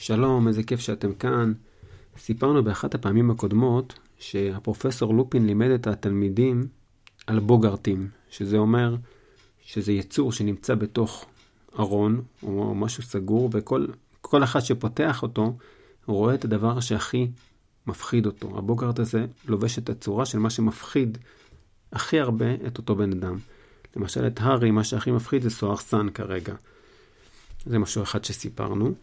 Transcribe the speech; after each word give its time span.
שלום, 0.00 0.48
איזה 0.48 0.62
כיף 0.62 0.80
שאתם 0.80 1.14
כאן. 1.14 1.52
סיפרנו 2.18 2.64
באחת 2.64 2.94
הפעמים 2.94 3.30
הקודמות 3.30 3.98
שהפרופסור 4.18 5.14
לופין 5.14 5.46
לימד 5.46 5.70
את 5.70 5.86
התלמידים 5.86 6.66
על 7.26 7.38
בוגרטים, 7.38 8.08
שזה 8.30 8.56
אומר 8.56 8.96
שזה 9.62 9.92
יצור 9.92 10.32
שנמצא 10.32 10.74
בתוך 10.74 11.26
ארון 11.78 12.22
או 12.42 12.74
משהו 12.74 13.02
סגור, 13.02 13.50
וכל 13.52 14.44
אחד 14.44 14.60
שפותח 14.60 15.22
אותו 15.22 15.56
רואה 16.06 16.34
את 16.34 16.44
הדבר 16.44 16.80
שהכי 16.80 17.30
מפחיד 17.86 18.26
אותו. 18.26 18.58
הבוגרט 18.58 18.98
הזה 18.98 19.26
לובש 19.46 19.78
את 19.78 19.90
הצורה 19.90 20.26
של 20.26 20.38
מה 20.38 20.50
שמפחיד 20.50 21.18
הכי 21.92 22.20
הרבה 22.20 22.54
את 22.66 22.78
אותו 22.78 22.96
בן 22.96 23.12
אדם. 23.12 23.38
למשל 23.96 24.26
את 24.26 24.40
הארי, 24.40 24.70
מה 24.70 24.84
שהכי 24.84 25.10
מפחיד 25.10 25.42
זה 25.42 25.50
סוהר 25.50 25.76
סאן 25.76 26.10
כרגע. 26.10 26.54
זה 27.66 27.78
משהו 27.78 28.02
אחד 28.02 28.24
שסיפרנו. 28.24 28.94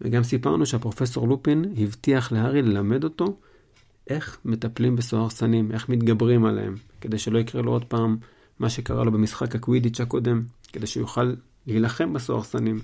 וגם 0.00 0.22
סיפרנו 0.22 0.66
שהפרופסור 0.66 1.28
לופין 1.28 1.64
הבטיח 1.76 2.32
להארי 2.32 2.62
ללמד 2.62 3.04
אותו 3.04 3.36
איך 4.10 4.38
מטפלים 4.44 4.96
בסוהרסנים, 4.96 5.72
איך 5.72 5.88
מתגברים 5.88 6.44
עליהם, 6.44 6.74
כדי 7.00 7.18
שלא 7.18 7.38
יקרה 7.38 7.62
לו 7.62 7.72
עוד 7.72 7.84
פעם 7.84 8.16
מה 8.58 8.70
שקרה 8.70 9.04
לו 9.04 9.12
במשחק 9.12 9.54
הקווידיץ' 9.54 10.00
הקודם, 10.00 10.42
כדי 10.72 10.86
שיוכל 10.86 11.34
להילחם 11.66 12.12
בסוהרסנים. 12.12 12.80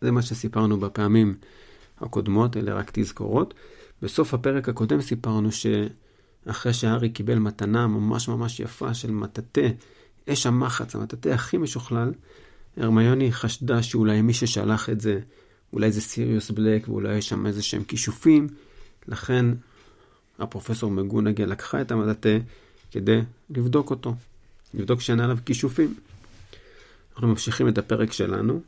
זה 0.00 0.10
מה 0.10 0.22
שסיפרנו 0.22 0.80
בפעמים 0.80 1.34
הקודמות, 2.00 2.56
אלה 2.56 2.74
רק 2.74 2.90
תזכורות. 2.94 3.54
בסוף 4.02 4.34
הפרק 4.34 4.68
הקודם 4.68 5.00
סיפרנו 5.00 5.48
שאחרי 5.52 6.72
שהארי 6.72 7.10
קיבל 7.10 7.38
מתנה 7.38 7.86
ממש 7.86 8.28
ממש 8.28 8.60
יפה 8.60 8.94
של 8.94 9.10
מטאטא, 9.10 9.68
אש 10.28 10.46
המחץ, 10.46 10.94
המטאטא 10.94 11.28
הכי 11.28 11.58
משוכלל, 11.58 12.12
הרמיוני 12.76 13.32
חשדה 13.32 13.82
שאולי 13.82 14.22
מי 14.22 14.34
ששלח 14.34 14.90
את 14.90 15.00
זה, 15.00 15.20
אולי 15.72 15.92
זה 15.92 16.00
סיריוס 16.00 16.50
בלק 16.50 16.88
ואולי 16.88 17.16
יש 17.16 17.28
שם 17.28 17.46
איזה 17.46 17.62
שהם 17.62 17.84
כישופים, 17.84 18.48
לכן 19.08 19.46
הפרופסור 20.38 20.90
מגונגל 20.90 21.44
לקחה 21.44 21.80
את 21.80 21.90
המטאטא 21.90 22.38
כדי 22.90 23.20
לבדוק 23.50 23.90
אותו, 23.90 24.14
לבדוק 24.74 25.00
שאין 25.00 25.20
עליו 25.20 25.38
כישופים. 25.46 25.94
אנחנו 27.12 27.28
ממשיכים 27.28 27.68
את 27.68 27.78
הפרק 27.78 28.12
שלנו. 28.12 28.60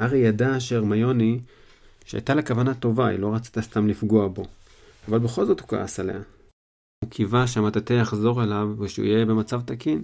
ארי 0.00 0.18
ידע 0.18 0.60
שהרמיוני, 0.60 1.40
שהייתה 2.04 2.34
לה 2.34 2.42
כוונה 2.42 2.74
טובה, 2.74 3.06
היא 3.06 3.18
לא 3.18 3.34
רצתה 3.34 3.62
סתם 3.62 3.88
לפגוע 3.88 4.28
בו, 4.28 4.46
אבל 5.08 5.18
בכל 5.18 5.46
זאת 5.46 5.60
הוא 5.60 5.68
כעס 5.68 6.00
עליה. 6.00 6.20
הוא 7.04 7.10
קיווה 7.10 7.46
שהמטאטא 7.46 7.92
יחזור 7.92 8.42
אליו 8.42 8.74
ושהוא 8.78 9.06
יהיה 9.06 9.26
במצב 9.26 9.60
תקין. 9.64 10.02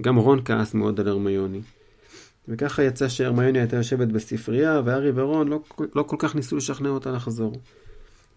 גם 0.00 0.16
רון 0.16 0.40
כעס 0.44 0.74
מאוד 0.74 1.00
על 1.00 1.08
הרמיוני. 1.08 1.60
וככה 2.48 2.82
יצא 2.82 3.08
שהרמיוני 3.08 3.58
הייתה 3.58 3.76
יושבת 3.76 4.08
בספרייה, 4.08 4.82
והארי 4.84 5.10
ורון 5.14 5.48
לא, 5.48 5.60
לא 5.94 6.02
כל 6.02 6.16
כך 6.18 6.34
ניסו 6.34 6.56
לשכנע 6.56 6.88
אותה 6.88 7.10
לחזור. 7.10 7.52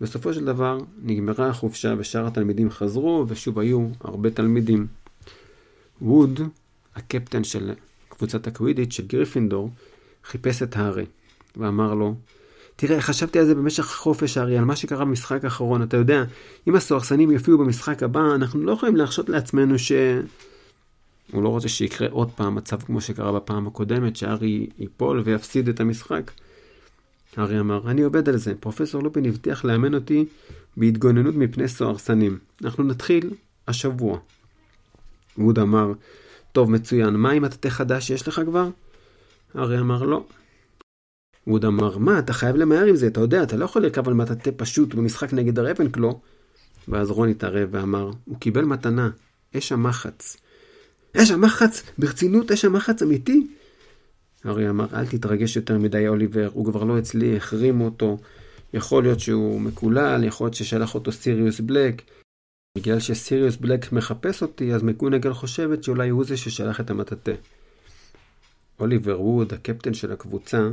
בסופו 0.02 0.34
של 0.34 0.46
דבר 0.46 0.80
נגמרה 1.04 1.48
החופשה 1.48 1.94
ושאר 1.98 2.28
התלמידים 2.28 2.70
חזרו, 2.70 3.26
ושוב 3.28 3.60
היו 3.60 3.88
הרבה 4.02 4.30
תלמידים. 4.30 4.88
ווד, 6.02 6.40
הקפטן 6.96 7.44
של 7.44 7.74
קבוצת 8.10 8.48
הקווידיץ' 8.48 8.94
של 8.94 9.08
גריפינדור, 9.08 9.70
חיפש 10.26 10.64
את 10.64 10.76
הארי, 10.76 11.06
ואמר 11.58 11.94
לו, 11.94 12.16
תראה, 12.76 13.02
חשבתי 13.02 13.40
על 13.40 13.46
זה 13.46 13.56
במשך 13.56 13.86
החופש, 13.86 14.38
הארי, 14.38 14.58
על 14.58 14.66
מה 14.66 14.76
שקרה 14.76 15.06
במשחק 15.06 15.44
האחרון. 15.44 15.84
אתה 15.84 15.98
יודע, 15.98 16.24
אם 16.68 16.76
הסוהרסנים 16.76 17.32
יופיעו 17.32 17.58
במשחק 17.58 18.04
הבא, 18.04 18.36
אנחנו 18.36 18.64
לא 18.64 18.72
יכולים 18.72 18.96
להרשות 18.96 19.30
לעצמנו 19.30 19.80
ש... 19.80 19.92
הוא 21.32 21.44
לא 21.44 21.50
רוצה 21.50 21.70
שיקרה 21.70 22.08
עוד 22.12 22.32
פעם 22.32 22.56
מצב 22.56 22.82
כמו 22.82 23.02
שקרה 23.02 23.32
בפעם 23.32 23.68
הקודמת, 23.68 24.16
שארי 24.16 24.68
ייפול 24.80 25.22
ויפסיד 25.26 25.70
את 25.70 25.80
המשחק. 25.80 26.32
הארי 27.38 27.60
אמר, 27.60 27.92
אני 27.92 28.02
עובד 28.02 28.30
על 28.30 28.38
זה. 28.38 28.54
פרופסור 28.60 29.04
לופין 29.04 29.26
הבטיח 29.26 29.66
לאמן 29.66 29.96
אותי 29.96 30.26
בהתגוננות 30.78 31.36
מפני 31.36 31.68
סוהרסנים. 31.68 32.38
אנחנו 32.64 32.84
נתחיל 32.84 33.30
השבוע. 33.68 34.20
ווד 35.38 35.60
אמר, 35.60 35.94
טוב, 36.52 36.72
מצוין, 36.72 37.16
מה 37.16 37.32
עם 37.32 37.44
הטטה 37.44 37.70
חדש 37.70 38.08
שיש 38.08 38.28
לך 38.28 38.42
כבר? 38.46 38.70
הארי 39.54 39.80
אמר, 39.80 40.04
לא. 40.04 40.26
ווד 41.48 41.66
אמר, 41.66 41.98
מה, 41.98 42.20
אתה 42.20 42.34
חייב 42.34 42.56
למהר 42.56 42.86
עם 42.86 42.96
זה, 42.96 43.08
אתה 43.08 43.20
יודע, 43.20 43.44
אתה 43.44 43.56
לא 43.56 43.66
יכול 43.66 43.82
לרכב 43.82 44.08
על 44.08 44.14
מטאטה 44.14 44.52
פשוט 44.52 44.94
במשחק 44.94 45.34
נגד 45.34 45.60
הרפנקלו. 45.60 46.20
ואז 46.88 47.12
רון 47.12 47.30
התערב 47.30 47.70
ואמר, 47.72 48.12
הוא 48.26 48.40
קיבל 48.40 48.66
מתנה, 48.66 49.10
אש 49.58 49.72
המחץ. 49.72 50.38
אש 51.18 51.32
המחץ, 51.32 51.84
ברצינות 51.98 52.52
אש 52.52 52.66
המחץ 52.66 53.02
אמיתי? 53.02 53.48
ארי 54.46 54.70
אמר, 54.70 54.86
אל 54.94 55.08
תתרגש 55.08 55.56
יותר 55.56 55.78
מדי 55.78 56.08
אוליבר, 56.08 56.50
הוא 56.54 56.66
כבר 56.66 56.84
לא 56.84 57.00
אצלי, 57.00 57.38
החרימו 57.38 57.86
אותו. 57.86 58.18
יכול 58.74 59.04
להיות 59.04 59.20
שהוא 59.20 59.62
מקולל, 59.62 60.24
יכול 60.24 60.46
להיות 60.46 60.54
ששלח 60.54 60.96
אותו 60.96 61.12
סיריוס 61.12 61.60
בלק. 61.60 62.02
בגלל 62.78 63.00
שסיריוס 63.00 63.56
בלק 63.56 63.92
מחפש 63.92 64.42
אותי, 64.42 64.74
אז 64.74 64.84
מקונגל 64.84 65.34
חושבת 65.34 65.84
שאולי 65.84 66.10
הוא 66.10 66.26
זה 66.26 66.38
ששלח 66.38 66.80
את 66.80 66.90
המטאטא. 66.90 67.34
אוליבר 68.80 69.22
ווד, 69.22 69.54
הקפטן 69.54 69.94
של 69.94 70.12
הקבוצה, 70.12 70.70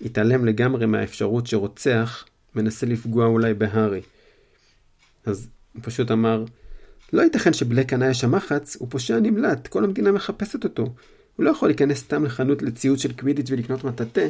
התעלם 0.00 0.44
לגמרי 0.44 0.86
מהאפשרות 0.86 1.46
שרוצח 1.46 2.24
מנסה 2.54 2.86
לפגוע 2.86 3.26
אולי 3.26 3.54
בהארי. 3.54 4.00
אז 5.24 5.48
הוא 5.72 5.82
פשוט 5.84 6.10
אמר, 6.10 6.44
לא 7.12 7.22
ייתכן 7.22 7.52
שבלק 7.52 7.88
קנה 7.88 8.10
יש 8.10 8.24
המחץ, 8.24 8.76
הוא 8.76 8.88
פושע 8.90 9.18
נמלט, 9.18 9.66
כל 9.66 9.84
המדינה 9.84 10.12
מחפשת 10.12 10.64
אותו. 10.64 10.82
הוא 11.36 11.44
לא 11.44 11.50
יכול 11.50 11.68
להיכנס 11.68 11.98
סתם 11.98 12.24
לחנות 12.24 12.62
לציוד 12.62 12.98
של 12.98 13.12
קווידיץ' 13.12 13.50
ולקנות 13.50 13.84
מטאטא. 13.84 14.28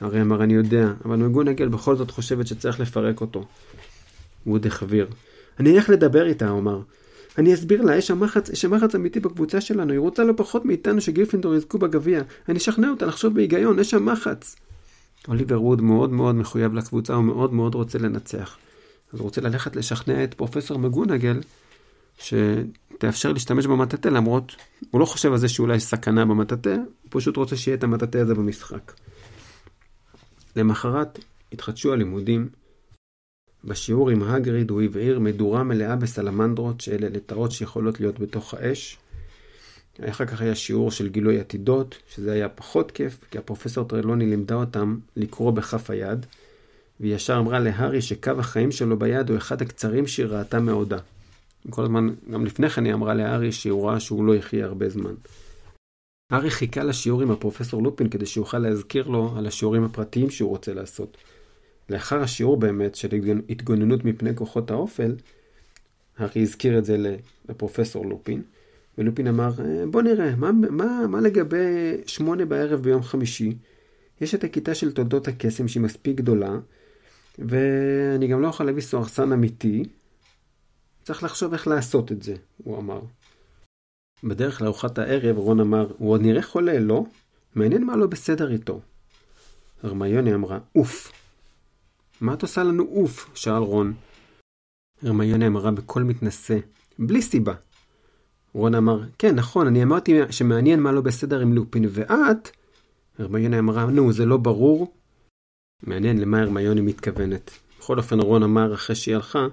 הרי 0.00 0.20
אמר 0.20 0.42
אני 0.42 0.54
יודע, 0.54 0.92
אבל 1.04 1.16
מגונגל 1.16 1.68
בכל 1.68 1.96
זאת 1.96 2.10
חושבת 2.10 2.46
שצריך 2.46 2.80
לפרק 2.80 3.20
אותו. 3.20 3.44
ווד 4.46 4.66
החביר. 4.66 5.06
אני 5.60 5.76
אלך 5.76 5.88
לדבר 5.90 6.26
איתה, 6.26 6.48
הוא 6.48 6.58
אמר. 6.58 6.80
אני 7.38 7.54
אסביר 7.54 7.82
לה, 7.82 7.96
יש 7.96 8.10
המחץ, 8.10 8.48
יש 8.48 8.64
המחץ 8.64 8.94
אמיתי 8.94 9.20
בקבוצה 9.20 9.60
שלנו, 9.60 9.92
היא 9.92 9.98
רוצה 9.98 10.24
לא 10.24 10.32
פחות 10.36 10.64
מאיתנו 10.64 11.00
שגילפינדור 11.00 11.54
יזכו 11.54 11.78
בגביע. 11.78 12.22
אני 12.48 12.58
אשכנע 12.58 12.90
אותה 12.90 13.06
לחשוב 13.06 13.34
בהיגיון, 13.34 13.78
יש 13.78 13.94
המחץ. 13.94 14.56
אוליבר 15.28 15.62
ווד 15.62 15.82
מאוד 15.82 16.10
מאוד 16.10 16.34
מחויב 16.34 16.74
לקבוצה, 16.74 17.14
הוא 17.14 17.24
מאוד 17.24 17.52
מאוד 17.52 17.74
רוצה 17.74 17.98
לנצח. 17.98 18.56
אז 19.12 19.18
הוא 19.18 19.24
רוצה 19.24 19.40
ללכת 19.40 19.76
לשכנע 19.76 20.24
את 20.24 20.34
פרופסור 20.34 20.78
מגונגל, 20.78 21.40
שתאפשר 22.18 23.32
להשתמש 23.32 23.66
במטאטא, 23.66 24.08
למרות, 24.08 24.56
הוא 24.90 25.00
לא 25.00 25.04
חושב 25.04 25.32
על 25.32 25.38
זה 25.38 25.48
שאולי 25.48 25.76
יש 25.76 25.84
סכנה 25.84 26.24
במטאטא, 26.24 26.76
הוא 27.02 27.10
פשוט 27.10 27.36
רוצה 27.36 27.56
שיהיה 27.56 27.76
את 27.76 27.84
המטאטא 27.84 28.18
הזה 28.18 28.34
במשחק. 28.34 28.92
למחרת 30.56 31.18
התחדשו 31.52 31.92
הלימודים. 31.92 32.48
בשיעור 33.64 34.10
עם 34.10 34.22
הגריד 34.22 34.70
הוא 34.70 34.82
הבעיר 34.82 35.18
מדורה 35.18 35.62
מלאה 35.62 35.96
בסלמנדרות, 35.96 36.80
שאלה 36.80 37.08
לטאות 37.08 37.52
שיכולות 37.52 38.00
להיות 38.00 38.18
בתוך 38.18 38.54
האש. 38.54 38.98
אחר 40.00 40.26
כך 40.26 40.40
היה 40.40 40.54
שיעור 40.54 40.90
של 40.90 41.08
גילוי 41.08 41.40
עתידות, 41.40 41.98
שזה 42.08 42.32
היה 42.32 42.48
פחות 42.48 42.90
כיף, 42.90 43.18
כי 43.30 43.38
הפרופסור 43.38 43.88
טרלוני 43.88 44.26
לימדה 44.26 44.54
אותם 44.54 44.98
לקרוא 45.16 45.50
בכף 45.50 45.90
היד. 45.90 46.26
והיא 47.00 47.14
ישר 47.14 47.38
אמרה 47.38 47.58
להארי 47.58 48.02
שקו 48.02 48.30
החיים 48.38 48.72
שלו 48.72 48.98
ביד 48.98 49.30
הוא 49.30 49.38
אחד 49.38 49.62
הקצרים 49.62 50.06
שהיא 50.06 50.26
ראתה 50.26 50.60
מעודה. 50.60 50.98
כל 51.70 51.82
הזמן, 51.82 52.08
גם 52.30 52.46
לפני 52.46 52.70
כן 52.70 52.84
היא 52.84 52.94
אמרה 52.94 53.14
להארי 53.14 53.52
שהיא 53.52 53.72
רואה 53.72 54.00
שהוא 54.00 54.24
לא 54.24 54.36
יחיה 54.36 54.64
הרבה 54.64 54.88
זמן. 54.88 55.14
הארי 56.30 56.50
חיכה 56.50 56.84
לשיעור 56.84 57.22
עם 57.22 57.30
הפרופסור 57.30 57.82
לופין 57.82 58.08
כדי 58.08 58.26
שיוכל 58.26 58.58
להזכיר 58.58 59.08
לו 59.08 59.34
על 59.36 59.46
השיעורים 59.46 59.84
הפרטיים 59.84 60.30
שהוא 60.30 60.50
רוצה 60.50 60.74
לעשות. 60.74 61.16
לאחר 61.90 62.22
השיעור 62.22 62.56
באמת 62.56 62.94
של 62.94 63.08
התגוננות 63.48 64.04
מפני 64.04 64.36
כוחות 64.36 64.70
האופל, 64.70 65.14
הארי 66.18 66.42
הזכיר 66.42 66.78
את 66.78 66.84
זה 66.84 67.16
לפרופסור 67.48 68.06
לופין, 68.06 68.42
ולופין 68.98 69.26
אמר, 69.26 69.50
אה, 69.64 69.86
בוא 69.86 70.02
נראה, 70.02 70.36
מה, 70.36 70.52
מה, 70.52 71.06
מה 71.06 71.20
לגבי 71.20 71.96
שמונה 72.06 72.44
בערב 72.44 72.82
ביום 72.82 73.02
חמישי? 73.02 73.56
יש 74.20 74.34
את 74.34 74.44
הכיתה 74.44 74.74
של 74.74 74.92
תולדות 74.92 75.28
הקסם 75.28 75.68
שהיא 75.68 75.82
מספיק 75.82 76.16
גדולה, 76.16 76.58
ואני 77.38 78.26
גם 78.26 78.42
לא 78.42 78.48
יכול 78.48 78.66
להביא 78.66 78.82
סוהרסן 78.82 79.32
אמיתי. 79.32 79.84
צריך 81.02 81.22
לחשוב 81.22 81.52
איך 81.52 81.68
לעשות 81.68 82.12
את 82.12 82.22
זה, 82.22 82.34
הוא 82.64 82.78
אמר. 82.78 83.00
בדרך 84.24 84.62
לארוחת 84.62 84.98
הערב 84.98 85.36
רון 85.36 85.60
אמר, 85.60 85.92
הוא 85.98 86.10
עוד 86.10 86.20
נראה 86.20 86.42
חולה, 86.42 86.78
לא? 86.78 87.04
מעניין 87.54 87.84
מה 87.84 87.96
לא 87.96 88.06
בסדר 88.06 88.52
איתו. 88.52 88.80
הרמיוני 89.82 90.34
אמרה, 90.34 90.58
אוף. 90.76 91.12
מה 92.20 92.34
את 92.34 92.42
עושה 92.42 92.62
לנו 92.62 92.82
אוף? 92.82 93.30
שאל 93.34 93.52
רון. 93.52 93.94
הרמיוני 95.02 95.46
אמרה 95.46 95.70
בקול 95.70 96.02
מתנשא, 96.02 96.58
בלי 96.98 97.22
סיבה. 97.22 97.54
רון 98.54 98.74
אמר, 98.74 99.02
כן, 99.18 99.34
נכון, 99.34 99.66
אני 99.66 99.82
אמרתי 99.82 100.20
שמעניין 100.30 100.80
מה 100.80 100.92
לא 100.92 101.00
בסדר 101.00 101.40
עם 101.40 101.52
לופין, 101.52 101.84
ואת... 101.90 102.50
הרמיוני 103.18 103.58
אמרה, 103.58 103.86
נו, 103.86 104.12
זה 104.12 104.26
לא 104.26 104.36
ברור? 104.36 104.94
מעניין 105.82 106.20
למה 106.20 106.40
הרמיוני 106.40 106.80
מתכוונת. 106.80 107.50
בכל 107.78 107.98
אופן 107.98 108.20
רון 108.20 108.42
אמר 108.42 108.74
אחרי 108.74 108.96
שהיא 108.96 109.14
הלכה, 109.14 109.46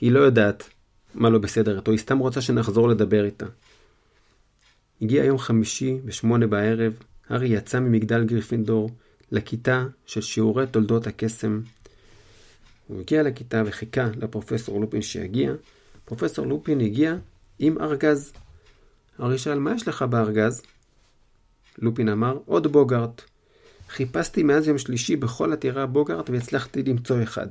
היא 0.00 0.12
לא 0.12 0.20
יודעת 0.20 0.68
מה 1.14 1.30
לא 1.30 1.38
בסדר 1.38 1.76
איתו, 1.76 1.90
היא 1.90 1.98
סתם 1.98 2.18
רוצה 2.18 2.40
שנחזור 2.40 2.88
לדבר 2.88 3.24
איתה. 3.24 3.46
הגיע 5.02 5.24
יום 5.24 5.38
חמישי 5.38 5.98
בשמונה 6.04 6.46
בערב, 6.46 6.92
הארי 7.28 7.48
יצא 7.48 7.80
ממגדל 7.80 8.24
גריפינדור 8.24 8.90
לכיתה 9.32 9.86
של 10.06 10.20
שיעורי 10.20 10.66
תולדות 10.66 11.06
הקסם. 11.06 11.60
הוא 12.88 13.00
הגיע 13.00 13.22
לכיתה 13.22 13.62
וחיכה 13.66 14.08
לפרופסור 14.16 14.80
לופין 14.80 15.02
שיגיע. 15.02 15.52
פרופסור 16.04 16.46
לופין 16.46 16.80
הגיע 16.80 17.16
עם 17.58 17.78
ארגז. 17.80 18.32
הרי 19.18 19.38
שאל, 19.38 19.58
מה 19.58 19.74
יש 19.74 19.88
לך 19.88 20.02
בארגז? 20.02 20.62
לופין 21.78 22.08
אמר, 22.08 22.38
עוד 22.46 22.66
בוגארט. 22.66 23.22
חיפשתי 23.94 24.42
מאז 24.42 24.68
יום 24.68 24.78
שלישי 24.78 25.16
בכל 25.16 25.52
עתירה 25.52 25.86
בוגארט 25.86 26.30
והצלחתי 26.30 26.82
למצוא 26.82 27.22
אחד. 27.22 27.46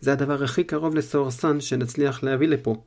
זה 0.00 0.12
הדבר 0.12 0.44
הכי 0.44 0.64
קרוב 0.64 0.94
לסוהרסן 0.94 1.60
שנצליח 1.60 2.22
להביא 2.22 2.48
לפה. 2.48 2.82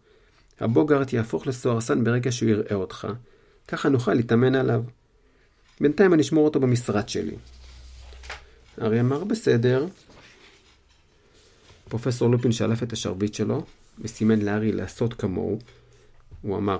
הבוגארט 0.59 1.13
יהפוך 1.13 1.47
לסוהרסן 1.47 2.03
ברגע 2.03 2.31
שהוא 2.31 2.49
יראה 2.49 2.75
אותך. 2.75 3.07
ככה 3.67 3.89
נוכל 3.89 4.13
להתאמן 4.13 4.55
עליו. 4.55 4.83
בינתיים 5.81 6.13
אני 6.13 6.21
אשמור 6.21 6.45
אותו 6.45 6.59
במשרד 6.59 7.09
שלי. 7.09 7.35
ארי 8.81 8.99
אמר, 8.99 9.23
בסדר. 9.23 9.87
פרופסור 11.89 12.29
לופין 12.29 12.51
שלף 12.51 12.83
את 12.83 12.93
השרביט 12.93 13.33
שלו 13.33 13.65
וסימן 13.99 14.41
לארי 14.41 14.71
לעשות 14.71 15.13
כמוהו. 15.13 15.59
הוא 16.41 16.57
אמר, 16.57 16.77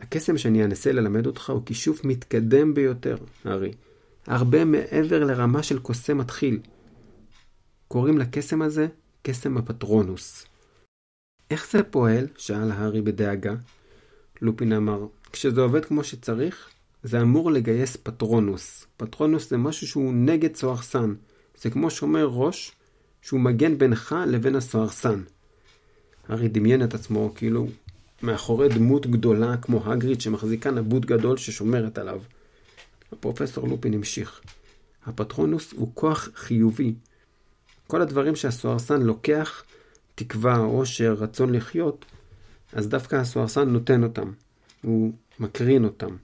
הקסם 0.00 0.38
שאני 0.38 0.64
אנסה 0.64 0.92
ללמד 0.92 1.26
אותך 1.26 1.50
הוא 1.50 1.62
כישוף 1.66 2.04
מתקדם 2.04 2.74
ביותר, 2.74 3.16
הארי. 3.44 3.72
הרבה 4.26 4.64
מעבר 4.64 5.24
לרמה 5.24 5.62
של 5.62 5.78
קוסם 5.78 6.18
מתחיל. 6.18 6.60
קוראים 7.88 8.18
לקסם 8.18 8.62
הזה 8.62 8.86
קסם 9.22 9.56
הפטרונוס. 9.56 10.46
איך 11.50 11.70
זה 11.70 11.82
פועל? 11.82 12.26
שאל 12.36 12.70
הארי 12.70 13.02
בדאגה. 13.02 13.54
לופין 14.42 14.72
אמר, 14.72 15.06
כשזה 15.32 15.60
עובד 15.60 15.84
כמו 15.84 16.04
שצריך, 16.04 16.68
זה 17.02 17.20
אמור 17.20 17.50
לגייס 17.50 17.96
פטרונוס. 17.96 18.86
פטרונוס 18.96 19.50
זה 19.50 19.56
משהו 19.56 19.86
שהוא 19.86 20.14
נגד 20.14 20.56
סוהרסן. 20.56 21.14
זה 21.58 21.70
כמו 21.70 21.90
שומר 21.90 22.26
ראש 22.26 22.72
שהוא 23.22 23.40
מגן 23.40 23.78
בינך 23.78 24.14
לבין 24.26 24.56
הסוהרסן. 24.56 25.22
הארי 26.28 26.48
דמיין 26.48 26.84
את 26.84 26.94
עצמו 26.94 27.32
כאילו 27.34 27.66
מאחורי 28.22 28.68
דמות 28.68 29.06
גדולה 29.06 29.56
כמו 29.56 29.92
הגריד 29.92 30.20
שמחזיקה 30.20 30.70
נבוט 30.70 31.04
גדול 31.04 31.36
ששומרת 31.36 31.98
עליו. 31.98 32.20
הפרופסור 33.18 33.68
לופין 33.68 33.94
המשיך. 33.94 34.40
הפטרונוס 35.06 35.72
הוא 35.72 35.90
כוח 35.94 36.28
חיובי. 36.34 36.94
כל 37.86 38.02
הדברים 38.02 38.36
שהסוהרסן 38.36 39.02
לוקח, 39.02 39.64
תקווה, 40.14 40.56
עושר, 40.56 41.12
רצון 41.18 41.54
לחיות, 41.54 42.04
אז 42.72 42.88
דווקא 42.88 43.16
הסוהרסן 43.16 43.68
נותן 43.68 44.02
אותם. 44.02 44.32
הוא 44.82 45.12
מקרין 45.40 45.84
אותם. 45.84 46.16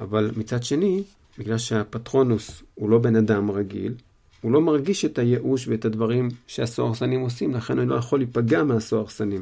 אבל 0.00 0.30
מצד 0.36 0.62
שני, 0.62 1.02
בגלל 1.38 1.58
שהפטרונוס 1.58 2.62
הוא 2.74 2.90
לא 2.90 2.98
בן 2.98 3.16
אדם 3.16 3.50
רגיל, 3.50 3.94
הוא 4.40 4.52
לא 4.52 4.60
מרגיש 4.60 5.04
את 5.04 5.18
הייאוש 5.18 5.68
ואת 5.68 5.84
הדברים 5.84 6.28
שהסוהרסנים 6.46 7.20
עושים, 7.20 7.54
לכן 7.54 7.78
הוא 7.78 7.86
לא 7.86 7.94
יכול 7.94 8.18
להיפגע 8.18 8.62
מהסוהרסנים. 8.62 9.40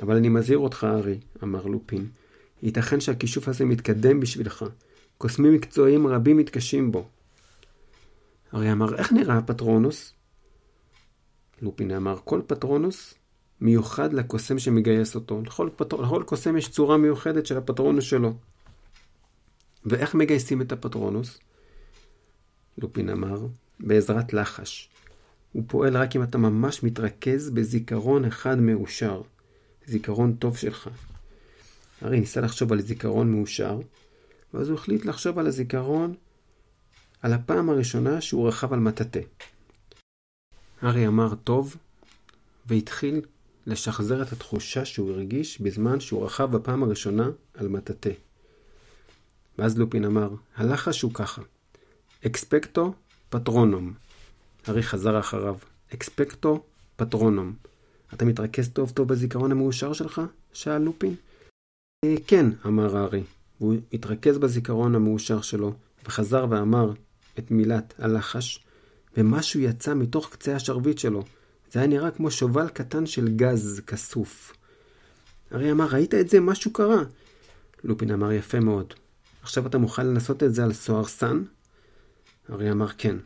אבל 0.00 0.16
אני 0.16 0.28
מזהיר 0.28 0.58
אותך, 0.58 0.86
ארי, 0.90 1.18
אמר 1.42 1.66
לופין, 1.66 2.06
ייתכן 2.62 3.00
שהכישוף 3.00 3.48
הזה 3.48 3.64
מתקדם 3.64 4.20
בשבילך. 4.20 4.64
קוסמים 5.22 5.54
מקצועיים 5.54 6.06
רבים 6.06 6.36
מתקשים 6.36 6.92
בו. 6.92 7.08
הארי 8.54 8.72
אמר, 8.72 8.94
איך 8.94 9.12
נראה 9.12 9.38
הפטרונוס? 9.38 10.12
לופין 11.60 11.90
אמר, 11.90 12.18
כל 12.24 12.40
פטרונוס 12.46 13.14
מיוחד 13.60 14.12
לקוסם 14.12 14.58
שמגייס 14.58 15.14
אותו. 15.14 15.42
לכל, 15.46 15.68
פטר... 15.76 15.96
לכל 15.96 16.22
קוסם 16.26 16.56
יש 16.56 16.68
צורה 16.68 16.96
מיוחדת 16.96 17.46
של 17.46 17.56
הפטרונוס 17.56 18.04
שלו. 18.04 18.34
ואיך 19.84 20.14
מגייסים 20.14 20.62
את 20.62 20.72
הפטרונוס? 20.72 21.38
לופין 22.78 23.08
אמר, 23.08 23.46
בעזרת 23.80 24.32
לחש. 24.32 24.90
הוא 25.52 25.64
פועל 25.66 25.96
רק 25.96 26.16
אם 26.16 26.22
אתה 26.22 26.38
ממש 26.38 26.82
מתרכז 26.82 27.50
בזיכרון 27.50 28.24
אחד 28.24 28.58
מאושר. 28.60 29.22
זיכרון 29.86 30.34
טוב 30.34 30.56
שלך. 30.56 30.90
הרי 32.00 32.20
ניסה 32.20 32.40
לחשוב 32.40 32.72
על 32.72 32.80
זיכרון 32.80 33.32
מאושר, 33.32 33.80
ואז 34.54 34.68
הוא 34.68 34.78
החליט 34.78 35.04
לחשוב 35.04 35.38
על 35.38 35.46
הזיכרון 35.46 36.14
על 37.22 37.32
הפעם 37.32 37.70
הראשונה 37.70 38.20
שהוא 38.20 38.48
רכב 38.48 38.72
על 38.72 38.80
מטאטא. 38.80 39.20
ארי 40.82 41.06
אמר 41.06 41.34
טוב, 41.34 41.76
והתחיל 42.66 43.20
לשחזר 43.66 44.22
את 44.22 44.32
התחושה 44.32 44.84
שהוא 44.84 45.10
הרגיש 45.10 45.60
בזמן 45.60 46.00
שהוא 46.00 46.24
רכב 46.24 46.56
בפעם 46.56 46.82
הראשונה 46.82 47.30
על 47.54 47.68
מטאטא. 47.68 48.10
ואז 49.58 49.78
לופין 49.78 50.04
אמר, 50.04 50.30
הלחש 50.56 51.02
הוא 51.02 51.14
ככה, 51.14 51.42
אקספקטו 52.26 52.94
פטרונום. 53.30 53.92
ארי 54.68 54.82
חזר 54.82 55.20
אחריו, 55.20 55.56
אקספקטו 55.94 56.64
פטרונום. 56.96 57.54
אתה 58.14 58.24
מתרכז 58.24 58.68
טוב 58.68 58.90
טוב 58.90 59.08
בזיכרון 59.08 59.52
המאושר 59.52 59.92
שלך? 59.92 60.20
שאל 60.52 60.78
לופין. 60.78 61.14
אה, 62.04 62.14
כן, 62.26 62.46
אמר 62.66 62.96
הארי. 62.96 63.22
והוא 63.60 63.74
התרכז 63.92 64.38
בזיכרון 64.38 64.94
המאושר 64.94 65.40
שלו, 65.40 65.74
וחזר 66.06 66.46
ואמר 66.50 66.92
את 67.38 67.50
מילת 67.50 67.94
הלחש, 67.98 68.64
ומשהו 69.16 69.60
יצא 69.60 69.94
מתוך 69.94 70.30
קצה 70.30 70.56
השרביט 70.56 70.98
שלו. 70.98 71.24
זה 71.72 71.80
היה 71.80 71.88
נראה 71.88 72.10
כמו 72.10 72.30
שובל 72.30 72.68
קטן 72.68 73.06
של 73.06 73.36
גז 73.36 73.80
כסוף. 73.86 74.52
הארי 75.50 75.72
אמר, 75.72 75.86
ראית 75.86 76.14
את 76.14 76.28
זה? 76.28 76.40
משהו 76.40 76.72
קרה. 76.72 77.02
לופין 77.84 78.10
אמר, 78.10 78.32
יפה 78.32 78.60
מאוד. 78.60 78.94
עכשיו 79.42 79.66
אתה 79.66 79.78
מוכן 79.78 80.06
לנסות 80.06 80.42
את 80.42 80.54
זה 80.54 80.64
על 80.64 80.72
סוהרסן? 80.72 81.42
הארי 82.48 82.70
אמר, 82.70 82.88
כן. 82.98 83.16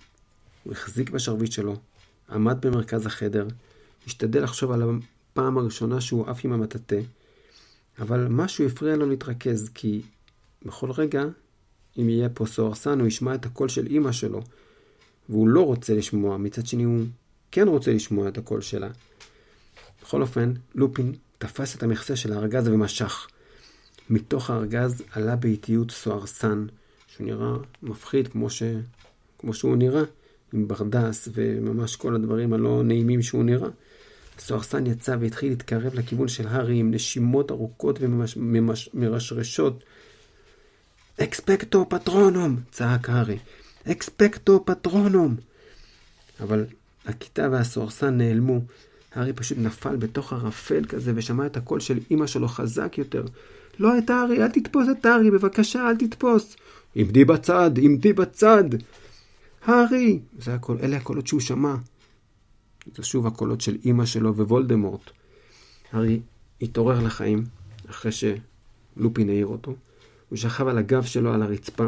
הוא 0.64 0.72
החזיק 0.72 1.10
בשרביט 1.10 1.52
שלו, 1.52 1.76
עמד 2.30 2.66
במרכז 2.66 3.06
החדר, 3.06 3.46
השתדל 4.06 4.42
לחשוב 4.42 4.72
על 4.72 4.82
הפעם 5.32 5.58
הראשונה 5.58 6.00
שהוא 6.00 6.26
עף 6.26 6.40
עם 6.44 6.52
המטאטא, 6.52 7.00
אבל 7.98 8.26
משהו 8.30 8.66
הפריע 8.66 8.96
לו 8.96 9.06
להתרכז, 9.06 9.70
כי 9.74 10.02
בכל 10.66 10.90
רגע, 10.90 11.24
אם 11.98 12.08
יהיה 12.08 12.28
פה 12.28 12.46
סוהרסן, 12.46 13.00
הוא 13.00 13.08
ישמע 13.08 13.34
את 13.34 13.46
הקול 13.46 13.68
של 13.68 13.86
אימא 13.86 14.12
שלו, 14.12 14.42
והוא 15.28 15.48
לא 15.48 15.60
רוצה 15.66 15.94
לשמוע, 15.94 16.36
מצד 16.36 16.66
שני 16.66 16.82
הוא 16.82 17.04
כן 17.50 17.68
רוצה 17.68 17.92
לשמוע 17.92 18.28
את 18.28 18.38
הקול 18.38 18.60
שלה. 18.60 18.88
בכל 20.02 20.22
אופן, 20.22 20.52
לופין 20.74 21.12
תפס 21.38 21.76
את 21.76 21.82
המכסה 21.82 22.16
של 22.16 22.32
הארגז 22.32 22.68
ומשך. 22.68 23.26
מתוך 24.10 24.50
הארגז 24.50 25.02
עלה 25.12 25.36
באיטיות 25.36 25.90
סוהרסן, 25.90 26.66
שהוא 27.06 27.26
נראה 27.26 27.52
מפחיד 27.82 28.28
כמו, 28.28 28.50
ש... 28.50 28.62
כמו 29.38 29.54
שהוא 29.54 29.76
נראה, 29.76 30.02
עם 30.52 30.68
ברדס 30.68 31.28
וממש 31.34 31.96
כל 31.96 32.14
הדברים 32.14 32.52
הלא 32.52 32.82
נעימים 32.84 33.22
שהוא 33.22 33.44
נראה. 33.44 33.68
סוהרסן 34.38 34.86
יצא 34.86 35.16
והתחיל 35.20 35.48
להתקרב 35.48 35.94
לכיוון 35.94 36.28
של 36.28 36.48
הארי 36.48 36.78
עם 36.78 36.90
נשימות 36.90 37.50
ארוכות 37.50 37.98
ומרשרשות. 38.94 39.84
אקספקטו 41.22 41.88
פטרונום! 41.88 42.56
צעק 42.70 43.10
הארי. 43.10 43.38
אקספקטו 43.90 44.64
פטרונום! 44.64 45.36
אבל 46.40 46.64
הכיתה 47.06 47.48
והסוהרסן 47.52 48.18
נעלמו. 48.18 48.60
הארי 49.14 49.32
פשוט 49.32 49.58
נפל 49.58 49.96
בתוך 49.96 50.32
ערפל 50.32 50.84
כזה 50.84 51.12
ושמע 51.14 51.46
את 51.46 51.56
הקול 51.56 51.80
של 51.80 51.98
אמא 52.10 52.26
שלו 52.26 52.48
חזק 52.48 52.98
יותר. 52.98 53.24
לא 53.78 53.98
את 53.98 54.10
הארי, 54.10 54.42
אל 54.42 54.48
תתפוס 54.48 54.88
את 54.90 55.06
הארי, 55.06 55.30
בבקשה, 55.30 55.88
אל 55.88 55.96
תתפוס. 55.96 56.56
עמדי 56.94 57.24
בצד, 57.24 57.70
עמדי 57.78 58.12
בצד. 58.12 58.64
הארי! 59.64 60.20
זה 60.38 60.54
הקול, 60.54 60.78
אלה 60.82 60.96
הקולות 60.96 61.26
שהוא 61.26 61.40
שמע. 61.40 61.74
זה 62.96 63.02
שוב 63.02 63.26
הקולות 63.26 63.60
של 63.60 63.76
אימא 63.84 64.06
שלו 64.06 64.36
ווולדמורט. 64.36 65.10
הארי 65.92 66.20
התעורר 66.62 67.00
לחיים, 67.02 67.44
אחרי 67.90 68.12
שלופין 68.12 69.28
העיר 69.28 69.46
אותו. 69.46 69.74
הוא 70.28 70.36
שכב 70.36 70.68
על 70.68 70.78
הגב 70.78 71.04
שלו 71.04 71.34
על 71.34 71.42
הרצפה. 71.42 71.86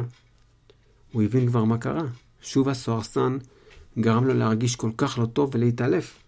הוא 1.12 1.22
הבין 1.22 1.46
כבר 1.46 1.64
מה 1.64 1.78
קרה. 1.78 2.04
שוב 2.42 2.68
הסוהרסן 2.68 3.38
גרם 3.98 4.24
לו 4.24 4.34
להרגיש 4.34 4.76
כל 4.76 4.90
כך 4.96 5.18
לא 5.18 5.26
טוב 5.26 5.50
ולהתעלף. 5.54 6.18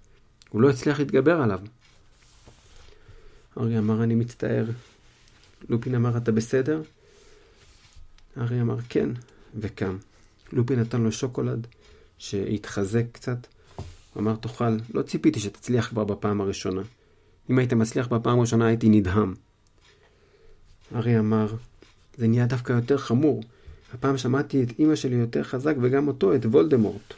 הוא 0.48 0.62
לא 0.62 0.70
הצליח 0.70 0.98
להתגבר 0.98 1.40
עליו. 1.40 1.60
ארי 3.56 3.78
אמר, 3.78 4.02
אני 4.02 4.14
מצטער. 4.14 4.64
לופין 5.68 5.94
אמר, 5.94 6.16
אתה 6.16 6.32
בסדר? 6.32 6.82
ארי 8.36 8.60
אמר, 8.60 8.76
כן, 8.88 9.08
וקם. 9.54 9.96
לופין 10.52 10.80
נתן 10.80 11.00
לו 11.00 11.12
שוקולד, 11.12 11.66
שהתחזק 12.18 13.04
קצת. 13.12 13.46
הוא 14.14 14.20
אמר, 14.20 14.36
תאכל, 14.36 14.76
לא 14.94 15.02
ציפיתי 15.02 15.40
שתצליח 15.40 15.88
כבר 15.88 16.04
בפעם 16.04 16.40
הראשונה. 16.40 16.82
אם 17.50 17.58
היית 17.58 17.72
מצליח 17.72 18.06
בפעם 18.06 18.38
הראשונה 18.38 18.66
הייתי 18.66 18.88
נדהם. 18.88 19.34
ארי 20.94 21.18
אמר, 21.18 21.54
זה 22.16 22.28
נהיה 22.28 22.46
דווקא 22.46 22.72
יותר 22.72 22.98
חמור. 22.98 23.42
הפעם 23.94 24.18
שמעתי 24.18 24.62
את 24.62 24.68
אימא 24.78 24.94
שלי 24.94 25.16
יותר 25.16 25.42
חזק 25.42 25.74
וגם 25.80 26.08
אותו, 26.08 26.34
את 26.34 26.46
וולדמורט. 26.46 27.14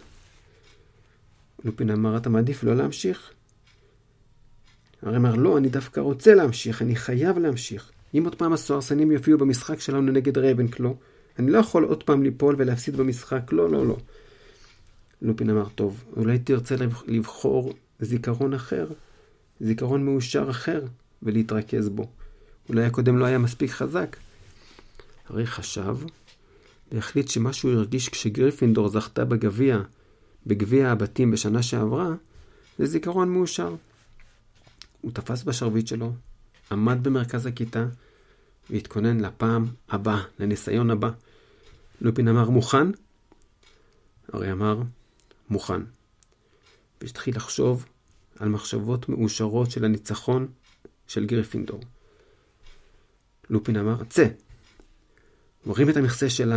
לופין 1.65 1.91
אמר, 1.91 2.17
אתה 2.17 2.29
מעדיף 2.29 2.65
לא 2.65 2.77
להמשיך? 2.77 3.31
הרי 5.03 5.17
אמר, 5.17 5.35
לא, 5.35 5.59
אני 5.59 5.69
דווקא 5.69 6.01
רוצה 6.01 6.35
להמשיך, 6.35 6.83
אני 6.83 6.97
חייב 6.97 7.39
להמשיך. 7.39 7.91
אם 8.15 8.25
עוד 8.25 8.35
פעם 8.35 8.53
הסוהרסנים 8.53 9.13
יופיעו 9.13 9.39
במשחק 9.39 9.81
שלנו 9.81 10.13
נגד 10.13 10.39
רייבנקלו, 10.39 10.97
אני 11.39 11.51
לא 11.51 11.59
יכול 11.59 11.85
עוד 11.85 12.03
פעם 12.03 12.23
ליפול 12.23 12.55
ולהפסיד 12.59 12.97
במשחק, 12.97 13.53
לא, 13.53 13.71
לא, 13.71 13.87
לא. 13.87 13.97
לופין 15.23 15.51
אמר, 15.51 15.69
טוב, 15.69 16.05
אולי 16.17 16.39
תרצה 16.39 16.75
לבחור 17.07 17.73
זיכרון 18.01 18.55
אחר, 18.55 18.87
זיכרון 19.61 20.05
מאושר 20.05 20.51
אחר, 20.51 20.85
ולהתרכז 21.23 21.89
בו. 21.89 22.07
אולי 22.69 22.85
הקודם 22.85 23.19
לא 23.19 23.25
היה 23.25 23.39
מספיק 23.39 23.71
חזק. 23.71 24.17
הרי 25.33 25.47
חשב, 25.47 25.97
והחליט 26.93 27.29
שמה 27.29 27.53
שהוא 27.53 27.73
הרגיש 27.73 28.09
כשגריפינדור 28.09 28.89
זכתה 28.89 29.25
בגביע, 29.25 29.79
בגביע 30.47 30.91
הבתים 30.91 31.31
בשנה 31.31 31.63
שעברה, 31.63 32.15
זה 32.79 32.87
זיכרון 32.87 33.29
מאושר. 33.29 33.75
הוא 35.01 35.13
תפס 35.13 35.43
בשרביט 35.43 35.87
שלו, 35.87 36.13
עמד 36.71 36.99
במרכז 37.03 37.47
הכיתה, 37.47 37.87
והתכונן 38.71 39.21
לפעם 39.21 39.67
הבאה, 39.89 40.23
לניסיון 40.39 40.91
הבא. 40.91 41.11
לופין 42.01 42.29
אמר, 42.29 42.51
מוכן? 42.51 42.87
הרי 44.33 44.53
אמר, 44.53 44.83
מוכן. 45.51 45.81
והתחיל 47.01 47.37
לחשוב 47.37 47.87
על 48.39 48.49
מחשבות 48.49 49.09
מאושרות 49.09 49.71
של 49.71 49.85
הניצחון 49.85 50.49
של 51.07 51.27
גריפינדור. 51.27 51.81
לופין 53.51 53.77
אמר, 53.77 54.05
צא. 54.05 54.27
מורים 55.67 55.91
את 55.91 55.97
המכסה 55.97 56.31
של 56.31 56.53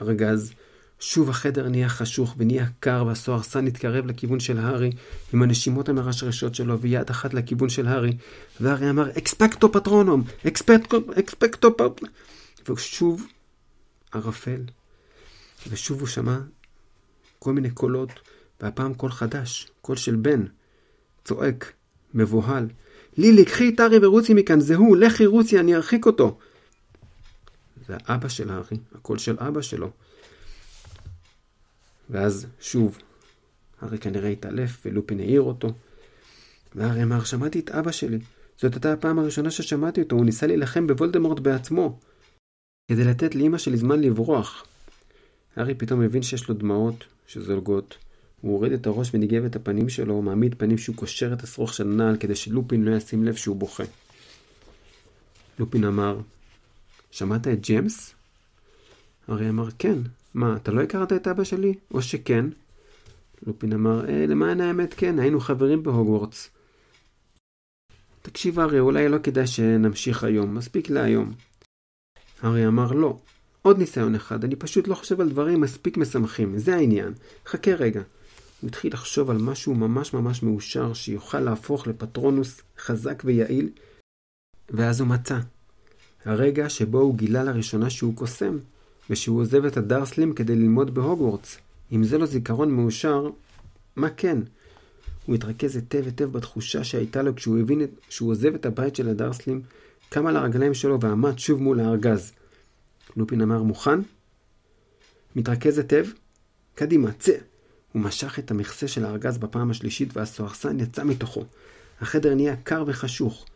הארגז, 0.00 0.52
שוב 1.00 1.30
החדר 1.30 1.68
נהיה 1.68 1.88
חשוך 1.88 2.34
ונהיה 2.38 2.66
קר 2.80 3.04
והסוהרסן 3.06 3.66
התקרב 3.66 4.06
לכיוון 4.06 4.40
של 4.40 4.58
הארי 4.58 4.92
עם 5.32 5.42
הנשימות 5.42 5.88
המרשרשות 5.88 6.54
שלו 6.54 6.80
ויד 6.80 7.10
אחת 7.10 7.34
לכיוון 7.34 7.68
של 7.68 7.86
הארי 7.86 8.16
והארי 8.60 8.90
אמר 8.90 9.10
Expecto 9.18 9.72
Patronum 9.72 10.24
Expecto 10.46 10.98
Expecto 11.18 11.76
Pat... 11.76 12.00
ושוב 12.68 13.26
ערפל. 14.12 14.60
ושוב 15.68 16.00
הוא 16.00 16.08
שמע 16.08 16.38
כל 17.38 17.52
מיני 17.52 17.70
קולות 17.70 18.10
והפעם 18.60 18.94
קול 18.94 19.10
חדש 19.10 19.68
קול 19.82 19.96
של 19.96 20.16
בן 20.16 20.44
צועק 21.24 21.72
מבוהל 22.14 22.68
לילי 23.16 23.44
קחי 23.44 23.68
את 23.68 23.80
הארי 23.80 24.06
ורוצי 24.06 24.34
מכאן 24.34 24.60
זה 24.60 24.76
הוא 24.76 24.96
לכי 24.96 25.26
רוצי 25.26 25.60
אני 25.60 25.76
ארחיק 25.76 26.06
אותו 26.06 26.38
זה 27.90 27.96
האבא 28.06 28.28
של 28.28 28.50
הארי 28.50 28.76
הקול 28.94 29.18
של 29.18 29.36
אבא 29.38 29.62
שלו 29.62 29.90
ואז 32.10 32.46
שוב, 32.60 32.98
הארי 33.80 33.98
כנראה 33.98 34.28
התעלף 34.28 34.82
ולופין 34.84 35.20
העיר 35.20 35.42
אותו. 35.42 35.68
והארי 36.74 37.02
אמר, 37.02 37.24
שמעתי 37.24 37.58
את 37.58 37.70
אבא 37.70 37.92
שלי. 37.92 38.18
זאת 38.58 38.74
הייתה 38.74 38.92
הפעם 38.92 39.18
הראשונה 39.18 39.50
ששמעתי 39.50 40.02
אותו, 40.02 40.16
הוא 40.16 40.24
ניסה 40.24 40.46
להילחם 40.46 40.86
בוולדמורט 40.86 41.40
בעצמו. 41.40 41.98
כדי 42.90 43.04
לתת 43.04 43.34
לאמא 43.34 43.58
שלי 43.58 43.76
זמן 43.76 44.00
לברוח. 44.00 44.64
הארי 45.56 45.74
פתאום 45.74 46.02
הבין 46.02 46.22
שיש 46.22 46.48
לו 46.48 46.54
דמעות 46.54 47.04
שזולגות. 47.26 47.98
הוא 48.40 48.52
הוריד 48.52 48.72
את 48.72 48.86
הראש 48.86 49.10
וניגב 49.14 49.44
את 49.44 49.56
הפנים 49.56 49.88
שלו, 49.88 50.14
ומעמיד 50.14 50.54
פנים 50.58 50.78
שהוא 50.78 50.96
קושר 50.96 51.32
את 51.32 51.42
השרוך 51.42 51.74
של 51.74 51.90
הנעל 51.92 52.16
כדי 52.16 52.34
שלופין 52.34 52.84
לא 52.84 52.96
ישים 52.96 53.24
לב 53.24 53.34
שהוא 53.34 53.56
בוכה. 53.56 53.84
לופין 55.58 55.84
אמר, 55.84 56.20
שמעת 57.10 57.48
את 57.48 57.60
ג'יימס? 57.60 58.14
הארי 59.28 59.48
אמר, 59.48 59.68
כן, 59.78 59.98
מה, 60.34 60.56
אתה 60.56 60.72
לא 60.72 60.82
הכרת 60.82 61.12
את 61.12 61.28
אבא 61.28 61.44
שלי? 61.44 61.74
או 61.90 62.02
שכן? 62.02 62.44
לופין 63.46 63.72
אמר, 63.72 64.08
אה, 64.08 64.26
למען 64.28 64.60
האמת 64.60 64.94
כן, 64.94 65.18
היינו 65.18 65.40
חברים 65.40 65.82
בהוגוורטס. 65.82 66.50
תקשיב 68.22 68.60
ארי, 68.60 68.80
אולי 68.80 69.08
לא 69.08 69.18
כדאי 69.18 69.46
שנמשיך 69.46 70.24
היום, 70.24 70.54
מספיק 70.54 70.90
להיום. 70.90 71.32
ארי 72.44 72.66
אמר, 72.66 72.92
לא, 72.92 73.18
עוד 73.62 73.78
ניסיון 73.78 74.14
אחד, 74.14 74.44
אני 74.44 74.56
פשוט 74.56 74.88
לא 74.88 74.94
חושב 74.94 75.20
על 75.20 75.28
דברים 75.28 75.60
מספיק 75.60 75.96
משמחים, 75.96 76.58
זה 76.58 76.74
העניין. 76.74 77.12
חכה 77.46 77.74
רגע. 77.74 78.02
הוא 78.60 78.68
התחיל 78.68 78.92
לחשוב 78.92 79.30
על 79.30 79.38
משהו 79.38 79.74
ממש 79.74 80.14
ממש 80.14 80.42
מאושר 80.42 80.94
שיוכל 80.94 81.40
להפוך 81.40 81.86
לפטרונוס 81.86 82.60
חזק 82.78 83.22
ויעיל, 83.24 83.68
ואז 84.70 85.00
הוא 85.00 85.08
מצא. 85.08 85.38
הרגע 86.24 86.68
שבו 86.68 86.98
הוא 86.98 87.16
גילה 87.16 87.44
לראשונה 87.44 87.90
שהוא 87.90 88.16
קוסם. 88.16 88.58
ושהוא 89.10 89.40
עוזב 89.40 89.64
את 89.64 89.76
הדרסלים 89.76 90.32
כדי 90.32 90.56
ללמוד 90.56 90.94
בהוגוורטס. 90.94 91.58
אם 91.92 92.04
זה 92.04 92.18
לא 92.18 92.26
זיכרון 92.26 92.70
מאושר, 92.70 93.30
מה 93.96 94.10
כן? 94.10 94.38
הוא 95.26 95.34
התרכז 95.34 95.76
היטב 95.76 96.04
היטב 96.04 96.24
בתחושה 96.24 96.84
שהייתה 96.84 97.22
לו 97.22 97.34
כשהוא 97.34 97.58
הבין 97.58 97.86
שהוא 98.08 98.30
עוזב 98.30 98.54
את 98.54 98.66
הבית 98.66 98.96
של 98.96 99.08
הדרסלים, 99.08 99.62
קם 100.08 100.26
על 100.26 100.36
הרגליים 100.36 100.74
שלו 100.74 101.00
ועמד 101.00 101.38
שוב 101.38 101.62
מול 101.62 101.80
הארגז. 101.80 102.32
לופין 103.16 103.40
אמר, 103.40 103.62
מוכן? 103.62 104.00
מתרכז 105.36 105.78
היטב? 105.78 106.06
קדימה, 106.74 107.12
צא! 107.12 107.32
הוא 107.92 108.02
משך 108.02 108.38
את 108.38 108.50
המכסה 108.50 108.88
של 108.88 109.04
הארגז 109.04 109.38
בפעם 109.38 109.70
השלישית 109.70 110.16
והסוהרסן 110.16 110.80
יצא 110.80 111.04
מתוכו. 111.04 111.44
החדר 112.00 112.34
נהיה 112.34 112.56
קר 112.56 112.84
וחשוך. 112.86 113.46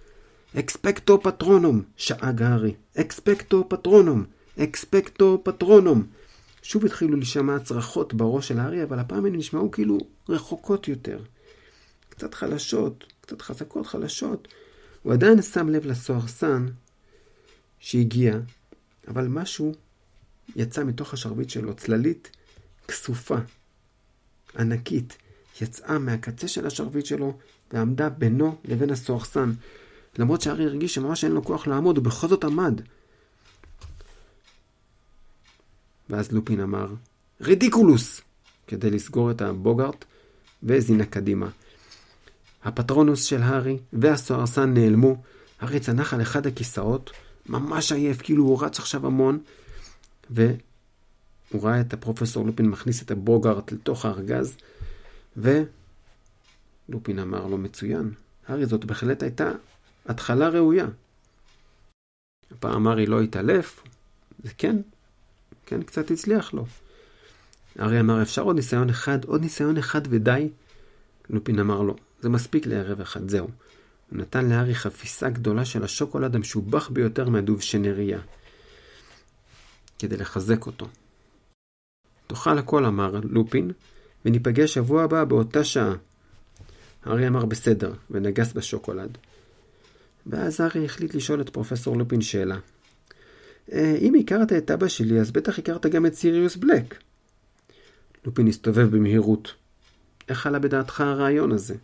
אקספקטו 0.59 1.23
פטרונום! 1.23 1.83
שאג 1.97 2.43
הארי. 2.43 2.75
אקספקטו 2.97 3.69
פטרונום! 3.69 4.25
אקספקטו 4.59 5.41
פטרונום. 5.45 6.07
שוב 6.63 6.85
התחילו 6.85 7.17
להישמע 7.17 7.59
צרחות 7.59 8.15
בראש 8.15 8.49
של 8.49 8.59
הארי, 8.59 8.83
אבל 8.83 8.99
הפעם 8.99 9.27
הן 9.27 9.35
נשמעו 9.35 9.71
כאילו 9.71 9.99
רחוקות 10.29 10.89
יותר. 10.89 11.19
קצת 12.09 12.35
חלשות, 12.35 13.13
קצת 13.21 13.43
חזקות, 13.43 13.87
חלשות. 13.87 14.49
הוא 15.03 15.13
עדיין 15.13 15.43
שם 15.43 15.69
לב 15.69 15.87
לסוהרסן 15.87 16.67
שהגיע, 17.79 18.39
אבל 19.09 19.27
משהו 19.29 19.75
יצא 20.57 20.85
מתוך 20.85 21.15
השרביט 21.15 21.51
שלו, 21.51 21.75
צללית 21.75 22.31
כסופה, 22.89 23.39
ענקית, 24.59 25.17
יצאה 25.61 25.99
מהקצה 25.99 26.49
של 26.49 26.67
השרביט 26.67 27.07
שלו 27.07 27.39
ועמדה 27.73 28.09
בינו 28.09 28.57
לבין 28.65 28.91
הסוהרסן. 28.91 29.53
למרות 30.19 30.41
שהארי 30.41 30.65
הרגיש 30.65 30.95
שממש 30.95 31.25
אין 31.25 31.33
לו 31.33 31.45
כוח 31.45 31.67
לעמוד, 31.67 31.97
הוא 31.97 32.05
בכל 32.05 32.29
זאת 32.29 32.45
עמד. 32.45 32.81
ואז 36.11 36.33
לופין 36.33 36.61
אמר, 36.61 36.89
רידיקולוס! 37.41 38.21
כדי 38.67 38.91
לסגור 38.91 39.31
את 39.31 39.43
הבוגארט, 39.43 40.05
והזינה 40.63 41.07
קדימה. 41.07 41.49
הפטרונוס 42.65 43.25
של 43.25 43.43
הארי 43.43 43.79
והסוהרסן 43.93 44.75
נעלמו, 44.75 45.23
הארי 45.61 45.81
צנח 45.81 46.15
על 46.15 46.23
אחד 46.23 46.47
הכיסאות, 46.47 47.11
ממש 47.47 47.93
עייף, 47.93 48.23
כאילו 48.23 48.45
הוא 48.45 48.65
רץ 48.65 48.79
עכשיו 48.79 49.07
המון, 49.07 49.39
והוא 50.31 51.63
ראה 51.63 51.81
את 51.81 51.93
הפרופסור 51.93 52.47
לופין 52.47 52.67
מכניס 52.67 53.03
את 53.03 53.11
הבוגארט 53.11 53.73
לתוך 53.73 54.05
הארגז, 54.05 54.57
ולופין 55.37 57.19
אמר 57.19 57.47
לו, 57.47 57.59
מצוין, 57.59 58.11
הארי, 58.49 58.67
זאת 58.67 58.85
בהחלט 58.85 59.23
הייתה 59.23 59.51
התחלה 60.07 60.49
ראויה. 60.49 60.87
הפעם 62.51 62.87
הארי 62.87 63.07
לא 63.07 63.21
התעלף, 63.21 63.83
זה 64.43 64.51
כן, 64.59 64.77
כן, 65.67 65.83
קצת 65.83 66.11
הצליח 66.11 66.55
לו. 66.55 66.67
ארי 67.81 68.01
אמר, 68.01 68.23
אפשר 68.23 68.43
עוד 68.43 68.57
ניסיון 68.57 68.91
אחד, 68.91 69.25
עוד 69.25 69.41
ניסיון 69.41 69.77
אחד 69.77 70.01
ודי? 70.11 70.49
לופין 71.31 71.59
אמר 71.59 71.83
לו, 71.83 71.97
זה 72.21 72.29
מספיק 72.29 72.67
לערב 72.67 73.01
אחד, 73.01 73.29
זהו. 73.29 73.49
הוא 74.11 74.19
נתן 74.19 74.49
לארי 74.49 74.75
חפיסה 74.75 75.31
גדולה 75.31 75.65
של 75.65 75.85
השוקולד 75.85 76.35
המשובח 76.35 76.89
ביותר 76.89 77.29
מהדובשנריה, 77.29 78.19
כדי 79.99 80.17
לחזק 80.17 80.67
אותו. 80.67 80.89
תאכל 82.27 82.59
הכל, 82.59 82.85
אמר 82.85 83.21
לופין, 83.23 83.71
וניפגש 84.25 84.75
שבוע 84.75 85.05
הבא 85.05 85.25
באותה 85.25 85.65
שעה. 85.65 85.95
ארי 87.07 87.29
אמר 87.29 87.45
בסדר, 87.45 87.93
ונגס 88.11 88.53
בשוקולד. 88.53 89.19
ואז 90.27 90.61
ארי 90.61 90.85
החליט 90.85 91.15
לשאול 91.15 91.41
את 91.41 91.51
פרופסור 91.51 91.97
לופין 91.97 92.21
שאלה. 92.21 92.59
אה, 93.73 93.97
אם 94.01 94.15
הכרת 94.15 94.53
את 94.53 94.71
אבא 94.71 94.89
שלי, 94.89 95.21
אז 95.21 95.31
בטח 95.31 95.59
הכרת 95.59 95.87
גם 95.87 96.07
את 96.07 96.15
סיריוס 96.15 96.57
בלק. 96.57 96.99
לופין 98.27 98.47
הסתובב 98.47 98.97
במהירות. 98.97 99.55
איך 100.29 100.47
עלה 100.47 100.59
בדעתך 100.59 101.01
הרעיון 101.01 101.53
הזה? 101.53 101.75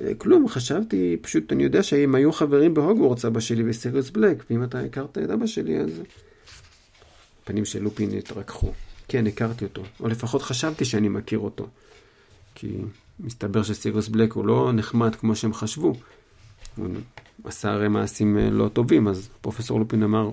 אה, 0.00 0.14
כלום, 0.18 0.48
חשבתי, 0.48 1.16
פשוט 1.20 1.52
אני 1.52 1.62
יודע 1.62 1.82
שהם 1.82 2.14
היו 2.14 2.32
חברים 2.32 2.74
בהוגוורטס, 2.74 3.24
אבא 3.24 3.40
שלי 3.40 3.70
וסיריוס 3.70 4.10
בלק, 4.10 4.44
ואם 4.50 4.64
אתה 4.64 4.80
הכרת 4.80 5.18
את 5.18 5.30
אבא 5.30 5.46
שלי, 5.46 5.80
אז... 5.80 6.02
הפנים 7.44 7.64
של 7.64 7.82
לופין 7.82 8.10
התרככו. 8.10 8.72
כן, 9.08 9.26
הכרתי 9.26 9.64
אותו, 9.64 9.82
או 10.00 10.08
לפחות 10.08 10.42
חשבתי 10.42 10.84
שאני 10.84 11.08
מכיר 11.08 11.38
אותו. 11.38 11.68
כי 12.54 12.76
מסתבר 13.20 13.62
שסיריוס 13.62 14.08
בלק 14.08 14.32
הוא 14.32 14.46
לא 14.46 14.72
נחמד 14.72 15.14
כמו 15.14 15.36
שהם 15.36 15.54
חשבו. 15.54 15.94
הוא 16.76 16.88
עשה 17.44 17.72
הרי 17.72 17.88
מעשים 17.88 18.38
אה, 18.38 18.50
לא 18.50 18.68
טובים, 18.68 19.08
אז 19.08 19.30
פרופסור 19.40 19.80
לופין 19.80 20.02
אמר, 20.02 20.30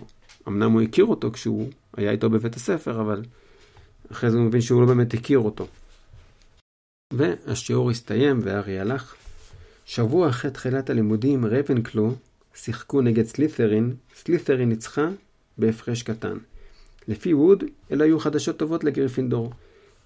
אמנם 0.48 0.72
הוא 0.72 0.81
הכיר 0.81 1.05
אותו 1.05 1.31
כשהוא 1.31 1.70
היה 1.98 2.12
איתו 2.12 2.29
בבית 2.29 2.55
הספר, 2.55 3.01
אבל 3.01 3.24
אחרי 4.12 4.31
זה 4.31 4.38
הוא 4.38 4.46
מבין 4.46 4.62
שהוא 4.62 4.81
לא 4.81 4.88
באמת 4.88 5.13
הכיר 5.13 5.39
אותו. 5.39 5.67
והשיעור 7.13 7.89
הסתיים 7.89 8.39
והארי 8.43 8.79
הלך. 8.79 9.15
שבוע 9.86 10.29
אחרי 10.29 10.51
תחילת 10.51 10.89
הלימודים, 10.89 11.46
רייבנקלו 11.46 12.15
שיחקו 12.53 13.01
נגד 13.01 13.25
סלית'רין, 13.25 13.96
סלית'רין 14.15 14.70
ניצחה 14.70 15.08
בהפרש 15.58 16.03
קטן. 16.03 16.38
לפי 17.08 17.34
ווד, 17.34 17.63
אלה 17.91 18.03
היו 18.03 18.20
חדשות 18.20 18.58
טובות 18.58 18.84
לגריפינדור. 18.84 19.51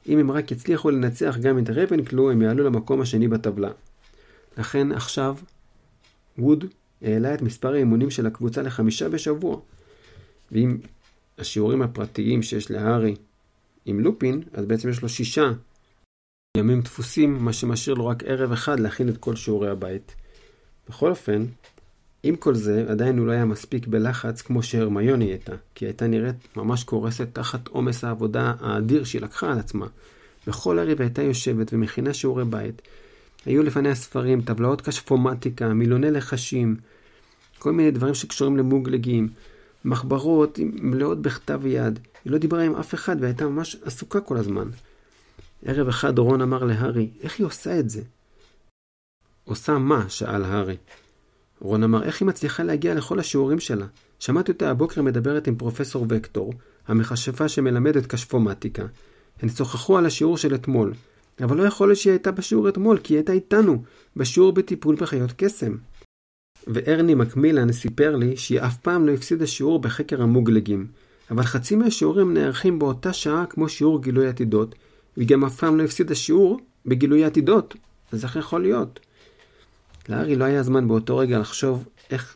אם 0.08 0.20
הם 0.20 0.32
רק 0.32 0.52
יצליחו 0.52 0.92
לנצח 0.92 1.38
גם 1.38 1.60
את 1.60 1.70
רבנקלו, 1.70 2.32
הם 2.32 2.42
יעלו 2.42 2.64
למקום 2.64 3.02
השני 3.02 3.28
בטבלה. 3.28 3.72
לכן 4.58 4.92
עכשיו, 4.92 5.38
ווד 6.38 6.66
העלה 7.06 7.34
את 7.34 7.42
מספר 7.42 7.74
האימונים 7.74 8.10
של 8.10 8.26
הקבוצה 8.26 8.62
לחמישה 8.62 9.10
בשבוע. 9.10 9.60
ואם 10.52 10.78
השיעורים 11.38 11.82
הפרטיים 11.82 12.44
שיש 12.44 12.72
להארי 12.72 13.16
עם 13.86 14.00
לופין, 14.00 14.44
אז 14.54 14.66
בעצם 14.66 14.90
יש 14.90 15.02
לו 15.02 15.10
שישה 15.10 15.52
ימים 16.58 16.82
דפוסים, 16.82 17.34
מה 17.46 17.54
שמשאיר 17.54 17.96
לו 17.96 18.08
רק 18.08 18.24
ערב 18.24 18.52
אחד 18.52 18.80
להכין 18.80 19.10
את 19.10 19.18
כל 19.18 19.36
שיעורי 19.36 19.70
הבית. 19.70 20.16
בכל 20.90 21.10
אופן, 21.10 21.46
עם 22.24 22.36
כל 22.36 22.56
זה, 22.56 22.86
עדיין 22.88 23.18
הוא 23.18 23.28
לא 23.28 23.32
היה 23.32 23.46
מספיק 23.46 23.88
בלחץ 23.88 24.42
כמו 24.42 24.64
שהרמיוני 24.64 25.26
הייתה, 25.26 25.54
כי 25.76 25.86
הייתה 25.86 26.08
נראית 26.08 26.36
ממש 26.58 26.84
קורסת 26.84 27.28
תחת 27.34 27.68
עומס 27.68 28.04
העבודה 28.04 28.54
האדיר 28.60 29.04
שהיא 29.04 29.22
לקחה 29.22 29.52
על 29.52 29.60
עצמה. 29.60 29.88
בכל 30.48 30.80
ערב 30.80 31.02
הייתה 31.02 31.22
יושבת 31.22 31.74
ומכינה 31.74 32.14
שיעורי 32.14 32.46
בית. 32.46 32.82
היו 33.46 33.64
לפניה 33.64 33.96
ספרים, 33.96 34.42
טבלאות 34.42 34.82
כשפומטיקה, 34.82 35.74
מילוני 35.74 36.12
לחשים, 36.12 36.76
כל 37.60 37.72
מיני 37.72 37.92
דברים 37.92 38.14
שקשורים 38.14 38.58
למוגלגים, 38.58 39.30
מחברות 39.86 40.60
מלאות 40.64 41.22
בכתב 41.22 41.66
יד. 41.66 42.00
היא 42.26 42.32
לא 42.32 42.38
דיברה 42.38 42.64
עם 42.64 42.76
אף 42.76 42.94
אחד 42.94 43.16
והייתה 43.20 43.48
ממש 43.48 43.78
עסוקה 43.84 44.22
כל 44.22 44.38
הזמן. 44.38 44.70
ערב 45.66 45.88
אחד 45.88 46.20
רון 46.20 46.42
אמר 46.42 46.64
להארי, 46.64 47.10
איך 47.22 47.40
היא 47.40 47.48
עושה 47.48 47.80
את 47.80 47.90
זה? 47.90 48.02
עושה 49.44 49.78
מה? 49.78 50.10
שאל 50.10 50.44
הארי. 50.44 50.78
רון 51.60 51.84
אמר, 51.84 52.04
איך 52.04 52.22
היא 52.22 52.28
מצליחה 52.28 52.64
להגיע 52.64 52.96
לכל 52.96 53.20
השיעורים 53.20 53.60
שלה? 53.60 53.86
שמעתי 54.20 54.52
אותה 54.52 54.70
הבוקר 54.70 55.02
מדברת 55.02 55.48
עם 55.48 55.56
פרופסור 55.56 56.06
וקטור, 56.10 56.54
המכשפה 56.88 57.50
שמלמדת 57.50 58.06
כשפומטיקה. 58.06 58.86
הן 59.42 59.50
שוחחו 59.50 59.98
על 59.98 60.06
השיעור 60.06 60.38
של 60.38 60.56
אתמול, 60.56 60.94
אבל 61.44 61.58
לא 61.58 61.64
יכול 61.64 61.88
להיות 61.88 62.00
שהיא 62.00 62.12
הייתה 62.12 62.32
בשיעור 62.32 62.70
אתמול, 62.70 62.98
כי 62.98 63.14
היא 63.14 63.18
הייתה 63.18 63.32
איתנו, 63.32 63.84
בשיעור 64.16 64.52
בטיפול 64.52 64.96
בחיות 64.96 65.32
קסם. 65.38 65.76
וארני 66.68 67.16
מקמילן 67.16 67.72
סיפר 67.72 68.16
לי 68.16 68.38
שהיא 68.38 68.62
אף 68.62 68.78
פעם 68.78 69.08
לא 69.08 69.12
הפסידה 69.12 69.48
שיעור 69.48 69.80
בחקר 69.80 70.22
המוגלגים, 70.22 70.88
אבל 71.32 71.44
חצי 71.44 71.76
מהשיעורים 71.76 72.34
נערכים 72.34 72.80
באותה 72.80 73.14
שעה 73.14 73.46
כמו 73.46 73.70
שיעור 73.70 74.02
גילוי 74.02 74.28
עתידות, 74.28 74.76
והיא 75.18 75.28
גם 75.28 75.46
אף 75.46 75.56
פעם 75.56 75.78
לא 75.78 75.84
הפסידה 75.84 76.16
שיעור 76.16 76.60
בגילוי 76.86 77.26
עתידות, 77.26 77.76
אז 78.12 78.24
איך 78.24 78.36
יכול 78.36 78.62
להיות? 78.62 79.00
לארי 80.10 80.36
לא 80.36 80.46
היה 80.46 80.64
זמן 80.64 80.88
באותו 80.88 81.18
רגע 81.18 81.40
לחשוב 81.40 81.86
איך, 82.12 82.36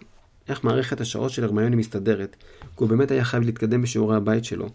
איך 0.49 0.63
מערכת 0.63 1.01
השעות 1.01 1.31
של 1.31 1.43
הרמיוני 1.43 1.75
מסתדרת, 1.75 2.35
כי 2.61 2.65
הוא 2.75 2.89
באמת 2.89 3.11
היה 3.11 3.25
חייב 3.25 3.43
להתקדם 3.43 3.81
בשיעורי 3.81 4.15
הבית 4.15 4.45
שלו. 4.45 4.69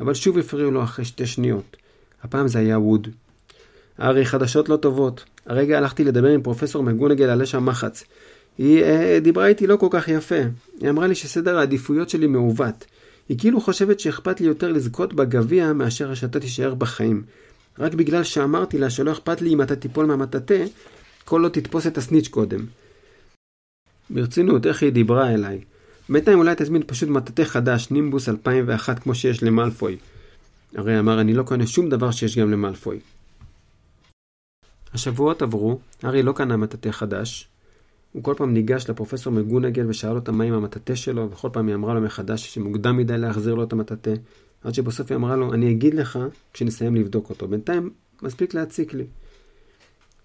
אבל 0.00 0.14
שוב 0.14 0.38
הפריעו 0.38 0.70
לו 0.70 0.84
אחרי 0.84 1.04
שתי 1.04 1.26
שניות. 1.26 1.76
הפעם 2.22 2.48
זה 2.48 2.58
היה 2.58 2.78
ווד. 2.78 3.08
ארי, 4.00 4.26
חדשות 4.26 4.68
לא 4.68 4.76
טובות. 4.76 5.24
הרגע 5.46 5.78
הלכתי 5.78 6.04
לדבר 6.04 6.28
עם 6.28 6.42
פרופסור 6.42 6.82
מגונגל 6.82 7.30
על 7.30 7.42
אש 7.42 7.54
המחץ. 7.54 8.04
היא 8.58 8.82
אה, 8.82 9.18
דיברה 9.22 9.46
איתי 9.46 9.66
לא 9.66 9.76
כל 9.76 9.88
כך 9.90 10.08
יפה. 10.08 10.40
היא 10.80 10.90
אמרה 10.90 11.06
לי 11.06 11.14
שסדר 11.14 11.58
העדיפויות 11.58 12.10
שלי 12.10 12.26
מעוות. 12.26 12.84
היא 13.28 13.38
כאילו 13.38 13.60
חושבת 13.60 14.00
שאכפת 14.00 14.40
לי 14.40 14.46
יותר 14.46 14.72
לזכות 14.72 15.12
בגביע 15.12 15.72
מאשר 15.72 16.14
שאתה 16.14 16.40
תישאר 16.40 16.74
בחיים. 16.74 17.22
רק 17.78 17.94
בגלל 17.94 18.24
שאמרתי 18.24 18.78
לה 18.78 18.90
שלא 18.90 19.12
אכפת 19.12 19.42
לי 19.42 19.52
אם 19.52 19.62
אתה 19.62 19.76
תיפול 19.76 20.06
מהמטאטה, 20.06 20.54
כל 21.24 21.38
לא 21.38 21.48
תתפוס 21.48 21.86
את 21.86 21.98
הסניץ' 21.98 22.28
קודם. 22.28 22.66
ברצינות, 24.10 24.66
איך 24.66 24.82
היא 24.82 24.92
דיברה 24.92 25.34
אליי? 25.34 25.60
בינתיים 26.08 26.38
אולי 26.38 26.54
תזמין 26.56 26.82
פשוט 26.86 27.08
מטאטה 27.08 27.44
חדש, 27.44 27.90
נימבוס 27.90 28.28
2001 28.28 28.98
כמו 28.98 29.14
שיש 29.14 29.42
למלפוי. 29.42 29.96
הרי 30.74 30.98
אמר 30.98 31.20
אני 31.20 31.34
לא 31.34 31.42
קונה 31.42 31.66
שום 31.66 31.88
דבר 31.88 32.10
שיש 32.10 32.38
גם 32.38 32.50
למלפוי. 32.50 33.00
השבועות 34.94 35.42
עברו, 35.42 35.78
הארי 36.02 36.22
לא 36.22 36.32
קנה 36.32 36.56
מטאטה 36.56 36.92
חדש. 36.92 37.48
הוא 38.14 38.22
כל 38.22 38.34
פעם 38.36 38.54
ניגש 38.54 38.90
לפרופסור 38.90 39.32
מגונגל 39.32 39.86
ושאל 39.88 40.14
אותה 40.14 40.32
מה 40.32 40.44
עם 40.44 40.54
המטאטה 40.54 40.96
שלו, 40.96 41.30
וכל 41.30 41.48
פעם 41.52 41.66
היא 41.66 41.74
אמרה 41.74 41.94
לו 41.94 42.00
מחדש 42.00 42.54
שמוקדם 42.54 42.96
מדי 42.96 43.18
להחזיר 43.18 43.54
לו 43.54 43.62
את 43.62 43.72
המטאטה. 43.72 44.10
עד 44.64 44.74
שבסוף 44.74 45.10
היא 45.10 45.16
אמרה 45.16 45.36
לו, 45.36 45.54
אני 45.54 45.70
אגיד 45.70 45.94
לך 45.94 46.18
כשנסיים 46.52 46.96
לבדוק 46.96 47.30
אותו. 47.30 47.48
בינתיים 47.48 47.90
מספיק 48.22 48.54
להציק 48.54 48.94
לי. 48.94 49.04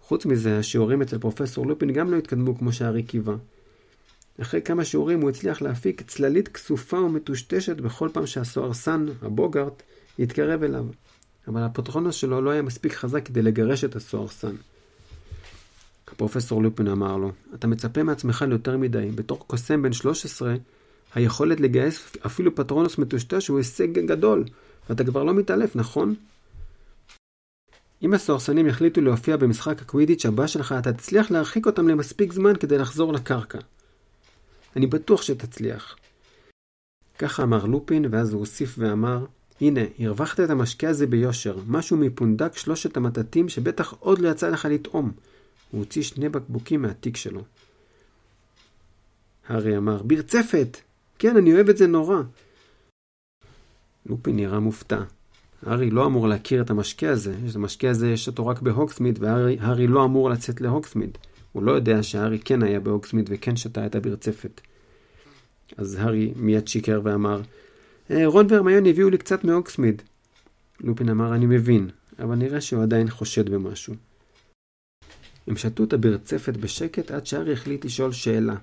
חוץ 0.02 0.26
מזה, 0.26 0.60
השיעורים 0.60 1.02
אצל 1.02 1.18
פרופסור 1.18 1.68
לופין 1.68 1.92
גם 1.94 2.12
לא 2.12 2.18
התקדמו 2.18 2.58
כמו 2.58 2.74
שהארי 2.74 3.04
קיווה. 3.04 3.36
אחרי 4.42 4.62
כמה 4.62 4.86
שיעורים 4.86 5.22
הוא 5.22 5.30
הצליח 5.30 5.62
להפיק 5.62 6.02
צללית 6.02 6.48
כסופה 6.48 6.98
ומטושטשת 6.98 7.78
בכל 7.78 8.10
פעם 8.14 8.26
שהסוהרסן, 8.26 9.06
הבוגארט, 9.22 9.84
התקרב 10.20 10.64
אליו. 10.64 10.86
אבל 11.48 11.64
הפטרונוס 11.64 12.16
שלו 12.16 12.42
לא 12.42 12.50
היה 12.50 12.62
מספיק 12.62 12.94
חזק 12.94 13.26
כדי 13.26 13.42
לגרש 13.42 13.84
את 13.84 13.96
הסוהרסן. 13.96 14.56
הפרופסור 16.12 16.64
לופין 16.64 16.88
אמר 16.88 17.18
לו, 17.18 17.32
אתה 17.54 17.68
מצפה 17.68 18.04
מעצמך 18.04 18.46
ליותר 18.48 18.78
מדי. 18.78 19.12
בתור 19.16 19.40
קוסם 19.48 19.82
בן 19.82 19.94
13, 19.94 20.56
היכולת 21.16 21.60
לגייס 21.60 22.16
אפילו 22.26 22.56
פטרונוס 22.56 22.98
מטושטש 22.98 23.48
הוא 23.48 23.58
הישג 23.58 24.00
גדול, 24.00 24.44
ואתה 24.90 25.04
כבר 25.04 25.24
לא 25.24 25.34
מתעלף, 25.34 25.76
נכון? 25.76 26.16
אם 28.02 28.14
הסוהרסנים 28.14 28.68
יחליטו 28.68 29.02
להופיע 29.02 29.38
במשחק 29.38 29.82
הקווידיץ' 29.82 30.26
הבא 30.26 30.48
שלך, 30.48 30.76
אתה 30.80 30.94
תצליח 30.94 31.32
להרחיק 31.32 31.66
אותם 31.66 31.88
למספיק 31.88 32.34
זמן 32.34 32.56
כדי 32.56 32.78
לחזור 32.78 33.14
לקרקע. 33.14 33.60
אני 34.76 34.88
בטוח 34.88 35.22
שתצליח. 35.22 35.96
ככה 37.20 37.44
אמר 37.44 37.66
לופין, 37.66 38.06
ואז 38.12 38.34
הוא 38.34 38.40
הוסיף 38.40 38.76
ואמר, 38.78 39.26
הנה, 39.62 39.82
הרווחת 40.00 40.40
את 40.40 40.50
המשקה 40.50 40.90
הזה 40.90 41.08
ביושר, 41.08 41.58
משהו 41.68 41.98
מפונדק 41.98 42.58
שלושת 42.58 42.98
המטטים 42.98 43.50
שבטח 43.50 43.94
עוד 44.00 44.20
לא 44.20 44.30
יצא 44.30 44.50
לך 44.50 44.66
לטעום. 44.66 45.12
הוא 45.72 45.80
הוציא 45.80 46.02
שני 46.02 46.30
בקבוקים 46.30 46.82
מהתיק 46.82 47.18
שלו. 47.18 47.44
הארי 49.48 49.78
אמר, 49.78 50.04
ברצפת! 50.04 50.78
כן, 51.20 51.38
אני 51.38 51.54
אוהב 51.54 51.70
את 51.70 51.78
זה 51.78 51.88
נורא. 51.88 52.18
לופין 54.06 54.36
נראה 54.36 54.60
מופתע. 54.60 55.04
הארי 55.66 55.90
לא 55.90 56.06
אמור 56.06 56.28
להכיר 56.28 56.62
את 56.62 56.70
המשקה 56.70 57.10
הזה. 57.10 57.36
את 57.50 57.56
המשקה 57.56 57.90
הזה 57.90 58.10
יש 58.10 58.28
אותו 58.28 58.48
רק 58.48 58.62
בהוקסמיד, 58.62 59.20
והארי 59.22 59.88
לא 59.88 60.06
אמור 60.06 60.30
לצאת 60.30 60.62
להוקסמיד. 60.62 61.18
הוא 61.52 61.64
לא 61.64 61.72
יודע 61.72 62.04
שהארי 62.04 62.40
כן 62.40 62.64
היה 62.64 62.80
בהוקסמיד 62.80 63.30
וכן 63.30 63.56
שתה 63.56 63.86
את 63.86 63.96
הבירצפת. 63.96 64.62
אז 65.78 65.96
הארי 65.96 66.34
מיד 66.36 66.68
שיקר 66.68 67.02
ואמר, 67.04 67.42
אה, 68.12 68.26
רון 68.26 68.46
והרמיון 68.50 68.86
הביאו 68.86 69.10
לי 69.10 69.18
קצת 69.18 69.44
מהוקסמיד. 69.44 70.02
לופין 70.82 71.10
אמר, 71.10 71.36
אני 71.36 71.46
מבין, 71.46 71.90
אבל 72.20 72.36
נראה 72.36 72.62
שהוא 72.62 72.84
עדיין 72.84 73.10
חושד 73.10 73.50
במשהו. 73.50 73.96
הם 75.50 75.58
שתו 75.58 75.84
את 75.84 75.94
הברצפת 75.94 76.58
בשקט 76.58 77.12
עד 77.12 77.26
שהארי 77.26 77.54
החליט 77.54 77.86
לשאול 77.86 78.12
שאלה. 78.12 78.56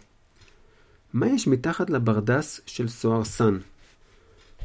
מה 1.12 1.28
יש 1.28 1.46
מתחת 1.46 1.90
לברדס 1.90 2.60
של 2.66 2.88
סוהרסן? 2.88 3.58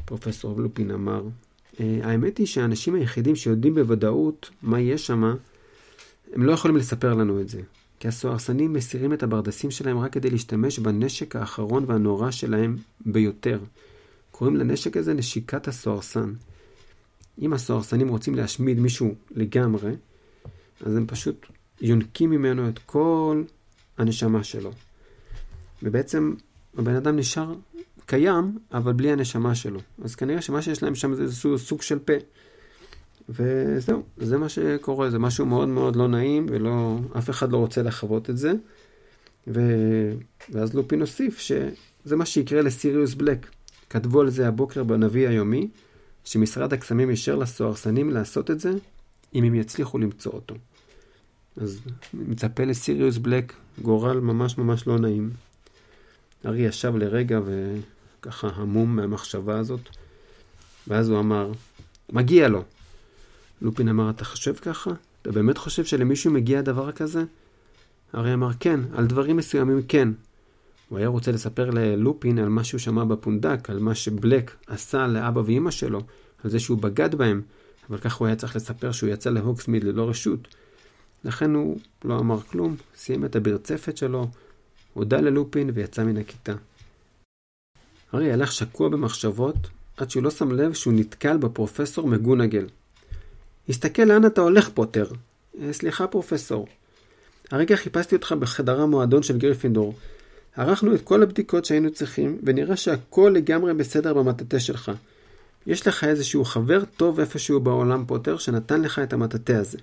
פרופסור 0.04 0.60
לופין 0.60 0.90
אמר, 0.90 1.24
אה, 1.80 1.98
האמת 2.02 2.38
היא 2.38 2.46
שהאנשים 2.46 2.94
היחידים 2.94 3.36
שיודעים 3.36 3.74
בוודאות 3.74 4.50
מה 4.62 4.80
יש 4.80 5.06
שם, 5.06 5.24
הם 6.32 6.42
לא 6.42 6.52
יכולים 6.52 6.76
לספר 6.76 7.14
לנו 7.14 7.40
את 7.40 7.48
זה. 7.48 7.60
כי 8.00 8.08
הסוהרסנים 8.08 8.72
מסירים 8.72 9.12
את 9.12 9.22
הברדסים 9.22 9.70
שלהם 9.70 9.98
רק 9.98 10.12
כדי 10.12 10.30
להשתמש 10.30 10.78
בנשק 10.78 11.36
האחרון 11.36 11.84
והנורא 11.86 12.30
שלהם 12.30 12.76
ביותר. 13.06 13.58
קוראים 14.30 14.56
לנשק 14.56 14.96
הזה 14.96 15.14
נשיקת 15.14 15.68
הסוהרסן. 15.68 16.32
אם 17.42 17.52
הסוהרסנים 17.52 18.08
רוצים 18.08 18.34
להשמיד 18.34 18.80
מישהו 18.80 19.14
לגמרי, 19.30 19.92
אז 20.80 20.96
הם 20.96 21.06
פשוט 21.06 21.46
יונקים 21.82 22.30
ממנו 22.30 22.68
את 22.68 22.78
כל 22.78 23.42
הנשמה 23.98 24.44
שלו. 24.44 24.70
ובעצם 25.82 26.34
הבן 26.78 26.94
אדם 26.94 27.16
נשאר 27.16 27.54
קיים, 28.06 28.58
אבל 28.72 28.92
בלי 28.92 29.12
הנשמה 29.12 29.54
שלו. 29.54 29.80
אז 30.04 30.14
כנראה 30.14 30.42
שמה 30.42 30.62
שיש 30.62 30.82
להם 30.82 30.94
שם 30.94 31.14
זה 31.14 31.22
איזשהו 31.22 31.58
סוג 31.58 31.82
של 31.82 31.98
פה. 31.98 32.12
וזהו, 33.28 34.02
זה 34.16 34.38
מה 34.38 34.48
שקורה, 34.48 35.10
זה 35.10 35.18
משהו 35.18 35.46
מאוד 35.46 35.68
מאוד 35.68 35.96
לא 35.96 36.08
נעים, 36.08 36.46
ולא, 36.50 36.98
אף 37.18 37.30
אחד 37.30 37.52
לא 37.52 37.56
רוצה 37.56 37.82
לחוות 37.82 38.30
את 38.30 38.38
זה. 38.38 38.52
ו... 39.46 39.60
ואז 40.50 40.74
לופין 40.74 41.00
הוסיף 41.00 41.38
שזה 41.38 42.16
מה 42.16 42.26
שיקרה 42.26 42.62
לסיריוס 42.62 43.14
בלק. 43.14 43.46
כתבו 43.90 44.20
על 44.20 44.30
זה 44.30 44.48
הבוקר 44.48 44.84
בנביא 44.84 45.28
היומי, 45.28 45.68
שמשרד 46.24 46.72
הקסמים 46.72 47.10
אישר 47.10 47.36
לסוהרסנים 47.36 48.10
לעשות 48.10 48.50
את 48.50 48.60
זה, 48.60 48.72
אם 49.34 49.44
הם 49.44 49.54
יצליחו 49.54 49.98
למצוא 49.98 50.32
אותו. 50.32 50.54
אז 51.56 51.80
מצפה 52.14 52.64
לסיריוס 52.64 53.18
בלק 53.18 53.52
גורל 53.82 54.20
ממש 54.20 54.58
ממש 54.58 54.86
לא 54.86 54.98
נעים. 54.98 55.30
ארי 56.46 56.60
ישב 56.60 56.96
לרגע 56.96 57.40
וככה 57.44 58.48
המום 58.54 58.96
מהמחשבה 58.96 59.58
הזאת, 59.58 59.80
ואז 60.88 61.08
הוא 61.08 61.18
אמר, 61.18 61.52
מגיע 62.12 62.48
לו. 62.48 62.62
לופין 63.62 63.88
אמר, 63.88 64.10
אתה 64.10 64.24
חושב 64.24 64.54
ככה? 64.54 64.90
אתה 65.22 65.32
באמת 65.32 65.58
חושב 65.58 65.84
שלמישהו 65.84 66.30
מגיע 66.30 66.60
דבר 66.60 66.92
כזה? 66.92 67.24
ארי 68.14 68.34
אמר, 68.34 68.50
כן, 68.60 68.80
על 68.94 69.06
דברים 69.06 69.36
מסוימים 69.36 69.82
כן. 69.88 70.08
הוא 70.88 70.98
היה 70.98 71.08
רוצה 71.08 71.32
לספר 71.32 71.70
ללופין 71.70 72.38
על 72.38 72.48
מה 72.48 72.64
שהוא 72.64 72.78
שמע 72.78 73.04
בפונדק, 73.04 73.70
על 73.70 73.78
מה 73.78 73.94
שבלק 73.94 74.56
עשה 74.66 75.06
לאבא 75.06 75.40
ואימא 75.40 75.70
שלו, 75.70 76.00
על 76.44 76.50
זה 76.50 76.60
שהוא 76.60 76.78
בגד 76.78 77.14
בהם, 77.14 77.42
אבל 77.88 77.98
כך 77.98 78.14
הוא 78.14 78.26
היה 78.26 78.36
צריך 78.36 78.56
לספר 78.56 78.92
שהוא 78.92 79.10
יצא 79.10 79.30
להוקסמיד 79.30 79.84
ללא 79.84 80.08
רשות. 80.08 80.48
לכן 81.24 81.54
הוא 81.54 81.78
לא 82.04 82.18
אמר 82.18 82.40
כלום, 82.40 82.76
סיים 82.96 83.24
את 83.24 83.36
הברצפת 83.36 83.96
שלו, 83.96 84.26
הודה 84.94 85.20
ללופין 85.20 85.70
ויצא 85.74 86.04
מן 86.04 86.16
הכיתה. 86.16 86.54
ארי 88.14 88.32
הלך 88.32 88.52
שקוע 88.52 88.88
במחשבות, 88.88 89.56
עד 89.96 90.10
שהוא 90.10 90.22
לא 90.22 90.30
שם 90.30 90.52
לב 90.52 90.72
שהוא 90.72 90.92
נתקל 90.92 91.36
בפרופסור 91.36 92.08
מגונגל. 92.08 92.66
הסתכל 93.68 94.02
לאן 94.02 94.26
אתה 94.26 94.40
הולך, 94.40 94.68
פוטר. 94.74 95.06
אה, 95.60 95.72
סליחה, 95.72 96.06
פרופסור. 96.06 96.66
הרגע 97.50 97.76
חיפשתי 97.76 98.16
אותך 98.16 98.32
בחדר 98.32 98.80
המועדון 98.80 99.22
של 99.22 99.38
גריפינדור. 99.38 99.94
ערכנו 100.56 100.94
את 100.94 101.00
כל 101.02 101.22
הבדיקות 101.22 101.64
שהיינו 101.64 101.90
צריכים, 101.90 102.38
ונראה 102.42 102.76
שהכל 102.76 103.32
לגמרי 103.34 103.74
בסדר 103.74 104.14
במטאטה 104.14 104.60
שלך. 104.60 104.92
יש 105.66 105.86
לך 105.86 106.04
איזשהו 106.04 106.44
חבר 106.44 106.84
טוב 106.96 107.20
איפשהו 107.20 107.60
בעולם, 107.60 108.04
פוטר, 108.06 108.38
שנתן 108.38 108.82
לך 108.82 108.98
את 108.98 109.12
המטאטה 109.12 109.58
הזה. 109.58 109.78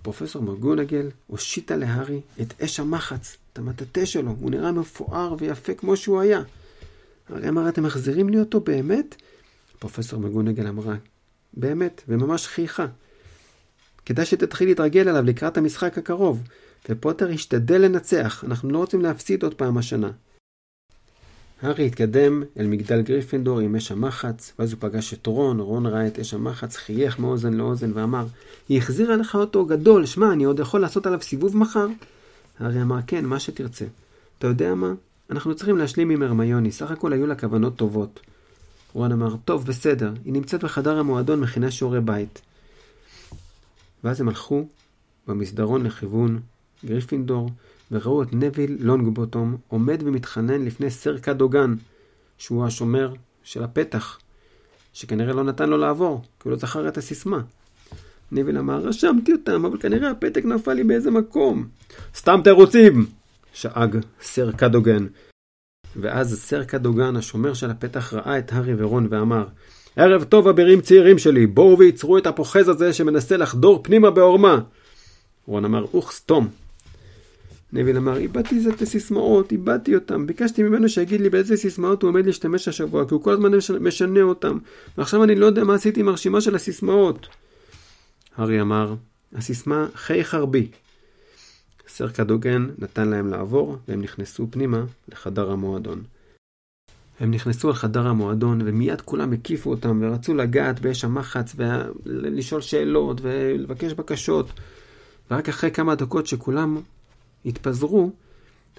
הפרופסור 0.00 0.42
מגונגל 0.42 1.10
הושיטה 1.26 1.76
להארי 1.76 2.20
את 2.40 2.62
אש 2.62 2.80
המחץ, 2.80 3.36
את 3.52 3.58
המטאטה 3.58 4.06
שלו. 4.06 4.36
הוא 4.40 4.50
נראה 4.50 4.72
מפואר 4.72 5.34
ויפה 5.38 5.74
כמו 5.74 5.96
שהוא 5.96 6.20
היה. 6.20 6.42
הרי 7.28 7.48
אמר, 7.48 7.68
אתם 7.68 7.82
מחזירים 7.82 8.28
לי 8.28 8.40
אותו 8.40 8.60
באמת? 8.60 9.14
פרופסור 9.78 10.20
מגונגל 10.20 10.66
אמרה, 10.66 10.94
באמת, 11.54 12.02
וממש 12.08 12.46
חייכה. 12.46 12.86
כדאי 14.06 14.26
שתתחיל 14.26 14.68
להתרגל 14.68 15.08
אליו 15.08 15.22
לקראת 15.24 15.56
המשחק 15.56 15.98
הקרוב, 15.98 16.42
ופוטר 16.88 17.30
ישתדל 17.30 17.80
לנצח, 17.80 18.44
אנחנו 18.44 18.70
לא 18.70 18.78
רוצים 18.78 19.02
להפסיד 19.02 19.42
עוד 19.42 19.54
פעם 19.54 19.78
השנה. 19.78 20.10
הארי 21.62 21.86
התקדם 21.86 22.42
אל 22.58 22.66
מגדל 22.66 23.02
גריפינדור 23.02 23.60
עם 23.60 23.76
אש 23.76 23.92
המחץ, 23.92 24.52
ואז 24.58 24.72
הוא 24.72 24.80
פגש 24.80 25.14
את 25.14 25.26
רון, 25.26 25.60
רון 25.60 25.86
ראה 25.86 26.06
את 26.06 26.18
אש 26.18 26.34
המחץ, 26.34 26.76
חייך 26.76 27.18
מאוזן 27.18 27.54
לאוזן 27.54 27.90
ואמר, 27.94 28.26
היא 28.68 28.78
החזירה 28.78 29.16
לך 29.16 29.34
אותו 29.34 29.66
גדול, 29.66 30.06
שמע, 30.06 30.32
אני 30.32 30.44
עוד 30.44 30.60
יכול 30.60 30.80
לעשות 30.80 31.06
עליו 31.06 31.22
סיבוב 31.22 31.56
מחר? 31.56 31.86
הארי 32.58 32.82
אמר, 32.82 32.98
כן, 33.06 33.24
מה 33.24 33.40
שתרצה. 33.40 33.84
אתה 34.38 34.46
יודע 34.46 34.74
מה? 34.74 34.92
אנחנו 35.30 35.54
צריכים 35.54 35.78
להשלים 35.78 36.10
עם 36.10 36.22
הרמיוני, 36.22 36.72
סך 36.72 36.90
הכל 36.90 37.12
היו 37.12 37.26
לה 37.26 37.34
כוונות 37.34 37.76
טובות. 37.76 38.20
רון 38.92 39.12
אמר, 39.12 39.36
טוב, 39.44 39.66
בסדר, 39.66 40.12
היא 40.24 40.32
נמצאת 40.32 40.64
בחדר 40.64 40.98
המועדון, 40.98 41.40
מכינה 41.40 41.70
שיעורי 41.70 42.00
בית. 42.00 42.40
ואז 44.04 44.20
הם 44.20 44.28
הלכו 44.28 44.66
במסדרון 45.26 45.86
לכיוון 45.86 46.40
גריפינדור, 46.84 47.50
וראו 47.90 48.22
את 48.22 48.32
נביל 48.32 48.76
לונגבוטום 48.80 49.56
עומד 49.68 50.02
ומתחנן 50.04 50.64
לפני 50.64 50.90
סר 50.90 51.18
קדוגן, 51.18 51.74
שהוא 52.38 52.66
השומר 52.66 53.14
של 53.42 53.62
הפתח, 53.62 54.18
שכנראה 54.92 55.32
לא 55.32 55.44
נתן 55.44 55.68
לו 55.68 55.78
לעבור, 55.78 56.22
כי 56.40 56.48
הוא 56.48 56.50
לא 56.50 56.56
זכר 56.56 56.88
את 56.88 56.98
הסיסמה. 56.98 57.40
נביל 58.32 58.58
אמר, 58.58 58.78
רשמתי 58.78 59.32
אותם, 59.32 59.64
אבל 59.64 59.78
כנראה 59.78 60.10
הפתק 60.10 60.44
נפל 60.44 60.72
לי 60.72 60.84
באיזה 60.84 61.10
מקום. 61.10 61.68
סתם 62.14 62.40
תירוצים! 62.44 63.06
שאג 63.52 63.98
סר 64.22 64.52
קדוגן. 64.52 65.06
ואז 65.96 66.40
סר 66.40 66.64
קדוגן, 66.64 67.16
השומר 67.16 67.54
של 67.54 67.70
הפתח, 67.70 68.14
ראה 68.14 68.38
את 68.38 68.52
הארי 68.52 68.74
ורון 68.78 69.06
ואמר, 69.10 69.46
ערב 69.96 70.24
טוב 70.24 70.48
אבירים 70.48 70.80
צעירים 70.80 71.18
שלי, 71.18 71.46
בואו 71.46 71.78
ויצרו 71.78 72.18
את 72.18 72.26
הפוחז 72.26 72.68
הזה 72.68 72.92
שמנסה 72.92 73.36
לחדור 73.36 73.82
פנימה 73.82 74.10
בעורמה. 74.10 74.60
רון 75.46 75.64
אמר, 75.64 75.84
אוך, 75.94 76.12
סתום. 76.12 76.48
נביל 77.72 77.96
אמר, 77.96 78.16
איבדתי 78.16 78.68
את 78.74 78.82
הסיסמאות, 78.82 79.52
איבדתי 79.52 79.94
אותם. 79.94 80.26
ביקשתי 80.26 80.62
ממנו 80.62 80.88
שיגיד 80.88 81.20
לי 81.20 81.30
באיזה 81.30 81.56
סיסמאות 81.56 82.02
הוא 82.02 82.08
עומד 82.08 82.26
להשתמש 82.26 82.68
השבוע, 82.68 83.08
כי 83.08 83.14
הוא 83.14 83.22
כל 83.22 83.32
הזמן 83.32 83.52
משנה 83.80 84.22
אותם. 84.22 84.58
ועכשיו 84.98 85.24
אני 85.24 85.34
לא 85.34 85.46
יודע 85.46 85.64
מה 85.64 85.74
עשיתי 85.74 86.00
עם 86.00 86.08
הרשימה 86.08 86.40
של 86.40 86.54
הסיסמאות. 86.54 87.28
הארי 88.36 88.60
אמר, 88.60 88.94
הסיסמה 89.34 89.86
חי 89.94 90.24
חרבי. 90.24 90.68
סר 91.88 92.08
קדוגן 92.08 92.68
נתן 92.78 93.08
להם 93.08 93.28
לעבור, 93.28 93.76
והם 93.88 94.02
נכנסו 94.02 94.46
פנימה 94.50 94.84
לחדר 95.08 95.50
המועדון. 95.50 96.02
הם 97.20 97.30
נכנסו 97.30 97.70
לחדר 97.70 98.06
המועדון, 98.06 98.60
ומיד 98.64 99.00
כולם 99.00 99.32
הקיפו 99.32 99.70
אותם, 99.70 99.98
ורצו 100.02 100.34
לגעת 100.34 100.80
באש 100.80 101.04
המחץ, 101.04 101.56
ולשאול 102.06 102.60
שאלות, 102.60 103.20
ולבקש 103.22 103.92
בקשות. 103.92 104.46
ורק 105.30 105.48
אחרי 105.48 105.70
כמה 105.70 105.94
דקות 105.94 106.26
שכולם 106.26 106.80
התפזרו, 107.48 108.10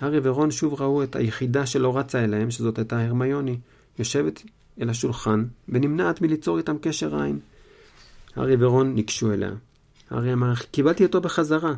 הארי 0.01 0.19
ורון 0.23 0.51
שוב 0.51 0.81
ראו 0.81 1.03
את 1.03 1.15
היחידה 1.15 1.65
שלא 1.65 1.97
רצה 1.97 2.23
אליהם, 2.23 2.51
שזאת 2.51 2.77
הייתה 2.77 3.05
הרמיוני, 3.05 3.57
יושבת 3.99 4.43
אל 4.81 4.89
השולחן, 4.89 5.45
ונמנעת 5.69 6.21
מליצור 6.21 6.57
איתם 6.57 6.75
קשר 6.81 7.21
עין. 7.21 7.39
הארי 8.35 8.55
ורון 8.59 8.95
ניגשו 8.95 9.33
אליה. 9.33 9.51
הארי 10.09 10.33
אמר, 10.33 10.55
קיבלתי 10.55 11.05
אותו 11.05 11.21
בחזרה. 11.21 11.73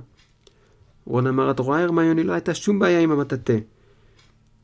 רון 1.05 1.27
אמר, 1.27 1.51
את 1.51 1.59
רואה 1.59 1.83
הרמיוני, 1.83 2.23
לא 2.23 2.33
הייתה 2.33 2.53
שום 2.53 2.79
בעיה 2.79 2.99
עם 2.99 3.11
המטאטה. 3.11 3.53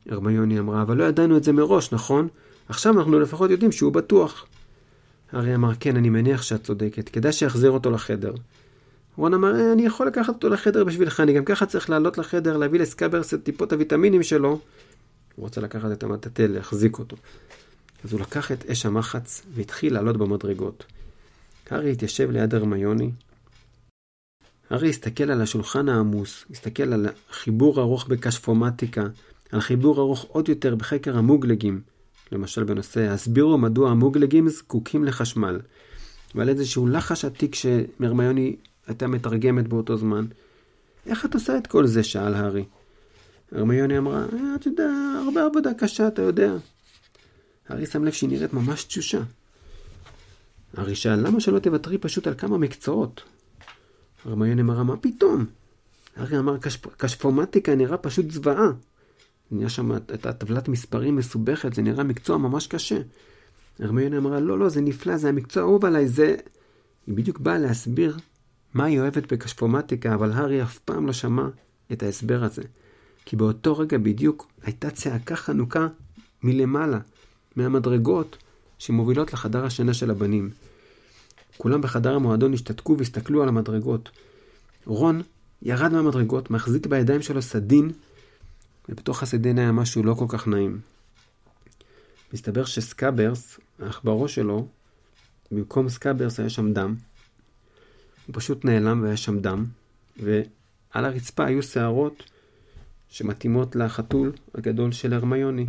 הרמיוני 0.08 0.58
אמרה, 0.58 0.82
אבל 0.82 0.96
לא 0.96 1.04
ידענו 1.04 1.36
את 1.36 1.44
זה 1.44 1.52
מראש, 1.52 1.92
נכון? 1.92 2.28
עכשיו 2.68 2.98
אנחנו 2.98 3.20
לפחות 3.20 3.50
יודעים 3.50 3.72
שהוא 3.72 3.92
בטוח. 3.92 4.46
הארי 5.32 5.54
אמר, 5.54 5.74
כן, 5.80 5.96
אני 5.96 6.10
מניח 6.10 6.42
שאת 6.42 6.64
צודקת, 6.64 7.08
כדאי 7.08 7.32
שיחזיר 7.32 7.70
אותו 7.70 7.90
לחדר. 7.90 8.34
רון 9.18 9.34
אמר, 9.34 9.54
אה, 9.60 9.72
אני 9.72 9.86
יכול 9.86 10.06
לקחת 10.06 10.28
אותו 10.28 10.48
לחדר 10.48 10.84
בשבילך, 10.84 11.20
אני 11.20 11.32
גם 11.32 11.44
ככה 11.44 11.66
צריך 11.66 11.90
לעלות 11.90 12.18
לחדר, 12.18 12.56
להביא 12.56 12.80
לסקאברס 12.80 13.34
את 13.34 13.42
טיפות 13.42 13.72
הוויטמינים 13.72 14.22
שלו. 14.22 14.48
הוא 14.48 14.60
רוצה 15.36 15.60
לקחת 15.60 15.92
את 15.92 16.02
המטאטה, 16.02 16.46
להחזיק 16.46 16.98
אותו. 16.98 17.16
אז 18.04 18.12
הוא 18.12 18.20
לקח 18.20 18.52
את 18.52 18.70
אש 18.70 18.86
המחץ 18.86 19.42
והתחיל 19.54 19.94
לעלות 19.94 20.16
במדרגות. 20.16 20.84
הארי 21.70 21.92
התיישב 21.92 22.30
ליד 22.30 22.54
הרמיוני. 22.54 23.10
הארי 24.70 24.88
הסתכל 24.88 25.30
על 25.30 25.40
השולחן 25.40 25.88
העמוס, 25.88 26.44
הסתכל 26.50 26.92
על 26.92 27.06
חיבור 27.30 27.80
ארוך 27.80 28.08
בקשפומטיקה, 28.08 29.06
על 29.52 29.60
חיבור 29.60 30.00
ארוך 30.00 30.26
עוד 30.28 30.48
יותר 30.48 30.74
בחקר 30.74 31.18
המוגלגים, 31.18 31.80
למשל 32.32 32.64
בנושא 32.64 33.00
הסבירו 33.00 33.58
מדוע 33.58 33.90
המוגלגים 33.90 34.48
זקוקים 34.48 35.04
לחשמל, 35.04 35.60
ועל 36.34 36.48
איזשהו 36.48 36.86
לחש 36.86 37.24
עתיק 37.24 37.54
שמרמיוני 37.54 38.56
הייתה 38.88 39.06
מתרגמת 39.06 39.68
באותו 39.68 39.96
זמן. 39.96 40.26
איך 41.06 41.24
את 41.24 41.34
עושה 41.34 41.58
את 41.58 41.66
כל 41.66 41.86
זה? 41.86 42.02
שאל 42.02 42.34
הארי. 42.34 42.64
הרמיוני 43.52 43.98
אמרה, 43.98 44.26
אה, 44.32 44.54
את 44.54 44.66
יודע, 44.66 44.90
הרבה 45.24 45.44
עבודה 45.44 45.74
קשה, 45.74 46.08
אתה 46.08 46.22
יודע. 46.22 46.52
הארי 47.68 47.86
שם 47.86 48.04
לב 48.04 48.12
שהיא 48.12 48.30
נראית 48.30 48.52
ממש 48.52 48.84
תשושה. 48.84 49.20
הארי 50.76 50.94
שאל, 50.94 51.26
למה 51.26 51.40
שלא 51.40 51.58
תוותרי 51.58 51.98
פשוט 51.98 52.26
על 52.26 52.34
כמה 52.34 52.58
מקצועות? 52.58 53.22
הרמיוני 54.24 54.62
אמרה, 54.62 54.82
מה 54.82 54.96
פתאום? 54.96 55.46
הארי 56.16 56.38
אמר, 56.38 56.56
קשפומטיקה 56.96 57.74
נראה 57.74 57.96
פשוט 57.96 58.30
זוועה. 58.30 58.70
נראה 59.50 59.68
שם 59.68 59.96
את 59.96 60.26
הטבלת 60.26 60.68
מספרים 60.68 61.16
מסובכת, 61.16 61.74
זה 61.74 61.82
נראה 61.82 62.04
מקצוע 62.04 62.38
ממש 62.38 62.66
קשה. 62.66 62.98
הרמיוני 63.78 64.16
אמרה, 64.16 64.40
לא, 64.40 64.58
לא, 64.58 64.68
זה 64.68 64.80
נפלא, 64.80 65.16
זה 65.16 65.28
המקצוע 65.28 65.62
האהוב 65.62 65.84
עליי, 65.84 66.08
זה... 66.08 66.36
היא 67.06 67.14
בדיוק 67.14 67.38
באה 67.38 67.58
להסביר 67.58 68.16
מה 68.78 68.84
היא 68.84 69.00
אוהבת 69.00 69.32
בקשפומטיקה, 69.32 70.14
אבל 70.14 70.32
הארי 70.32 70.62
אף 70.62 70.78
פעם 70.78 71.06
לא 71.06 71.12
שמע 71.12 71.48
את 71.92 72.02
ההסבר 72.02 72.44
הזה. 72.44 72.62
כי 73.24 73.36
באותו 73.36 73.78
רגע 73.78 73.98
בדיוק 73.98 74.46
הייתה 74.62 74.90
צעקה 74.90 75.36
חנוכה 75.36 75.86
מלמעלה, 76.42 76.98
מהמדרגות 77.56 78.36
שמובילות 78.78 79.32
לחדר 79.32 79.64
השינה 79.64 79.94
של 79.94 80.10
הבנים. 80.10 80.50
כולם 81.56 81.80
בחדר 81.80 82.14
המועדון 82.14 82.54
השתתקו 82.54 82.98
והסתכלו 82.98 83.42
על 83.42 83.48
המדרגות. 83.48 84.10
רון 84.86 85.22
ירד 85.62 85.92
מהמדרגות, 85.92 86.50
מחזיק 86.50 86.86
בידיים 86.86 87.22
שלו 87.22 87.42
סדין, 87.42 87.90
ובתוך 88.88 89.22
הסדין 89.22 89.58
היה 89.58 89.72
משהו 89.72 90.02
לא 90.02 90.14
כל 90.14 90.26
כך 90.28 90.48
נעים. 90.48 90.80
מסתבר 92.32 92.64
שסקאברס, 92.64 93.58
העכברוש 93.78 94.28
שלו, 94.28 94.66
במקום 95.50 95.88
סקאברס 95.88 96.40
היה 96.40 96.50
שם 96.50 96.72
דם, 96.72 96.94
הוא 98.28 98.34
פשוט 98.34 98.64
נעלם 98.64 99.02
והיה 99.02 99.16
שם 99.16 99.40
דם, 99.40 99.64
ועל 100.16 101.04
הרצפה 101.04 101.46
היו 101.46 101.62
שערות 101.62 102.22
שמתאימות 103.08 103.76
לחתול 103.76 104.32
הגדול 104.54 104.92
של 104.92 105.12
הרמיוני. 105.12 105.66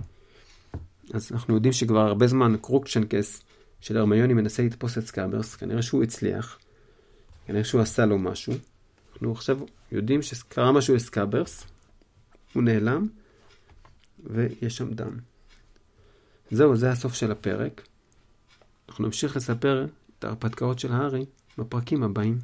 אז 1.14 1.32
אנחנו 1.32 1.56
יודעים 1.56 1.74
שכבר 1.74 2.00
הרבה 2.00 2.28
זמן 2.28 2.56
קרוקשנקס 2.62 3.44
של 3.82 3.98
הרמיוני 3.98 4.34
מנסה 4.34 4.64
לתפוס 4.64 4.98
את 4.98 5.08
סקאברס, 5.08 5.56
כנראה 5.56 5.82
שהוא 5.82 6.04
הצליח, 6.04 6.60
כנראה 7.48 7.64
שהוא 7.64 7.82
עשה 7.82 8.06
לו 8.06 8.18
משהו. 8.18 8.54
אנחנו 9.14 9.32
עכשיו 9.32 9.60
יודעים 9.92 10.22
שקרה 10.22 10.72
משהו 10.72 10.96
לסקאברס, 10.96 11.64
הוא 12.54 12.64
נעלם, 12.64 13.08
ויש 14.24 14.78
שם 14.78 14.94
דם. 14.94 15.18
זהו, 16.52 16.76
זה 16.76 16.92
הסוף 16.92 17.14
של 17.14 17.32
הפרק. 17.32 17.88
אנחנו 18.90 19.06
נמשיך 19.06 19.36
לספר 19.36 19.86
את 20.20 20.24
ההרפתקאות 20.24 20.80
של 20.80 20.94
הארי 20.94 21.26
me 21.60 21.66
aproxima 21.66 22.10
bem 22.10 22.40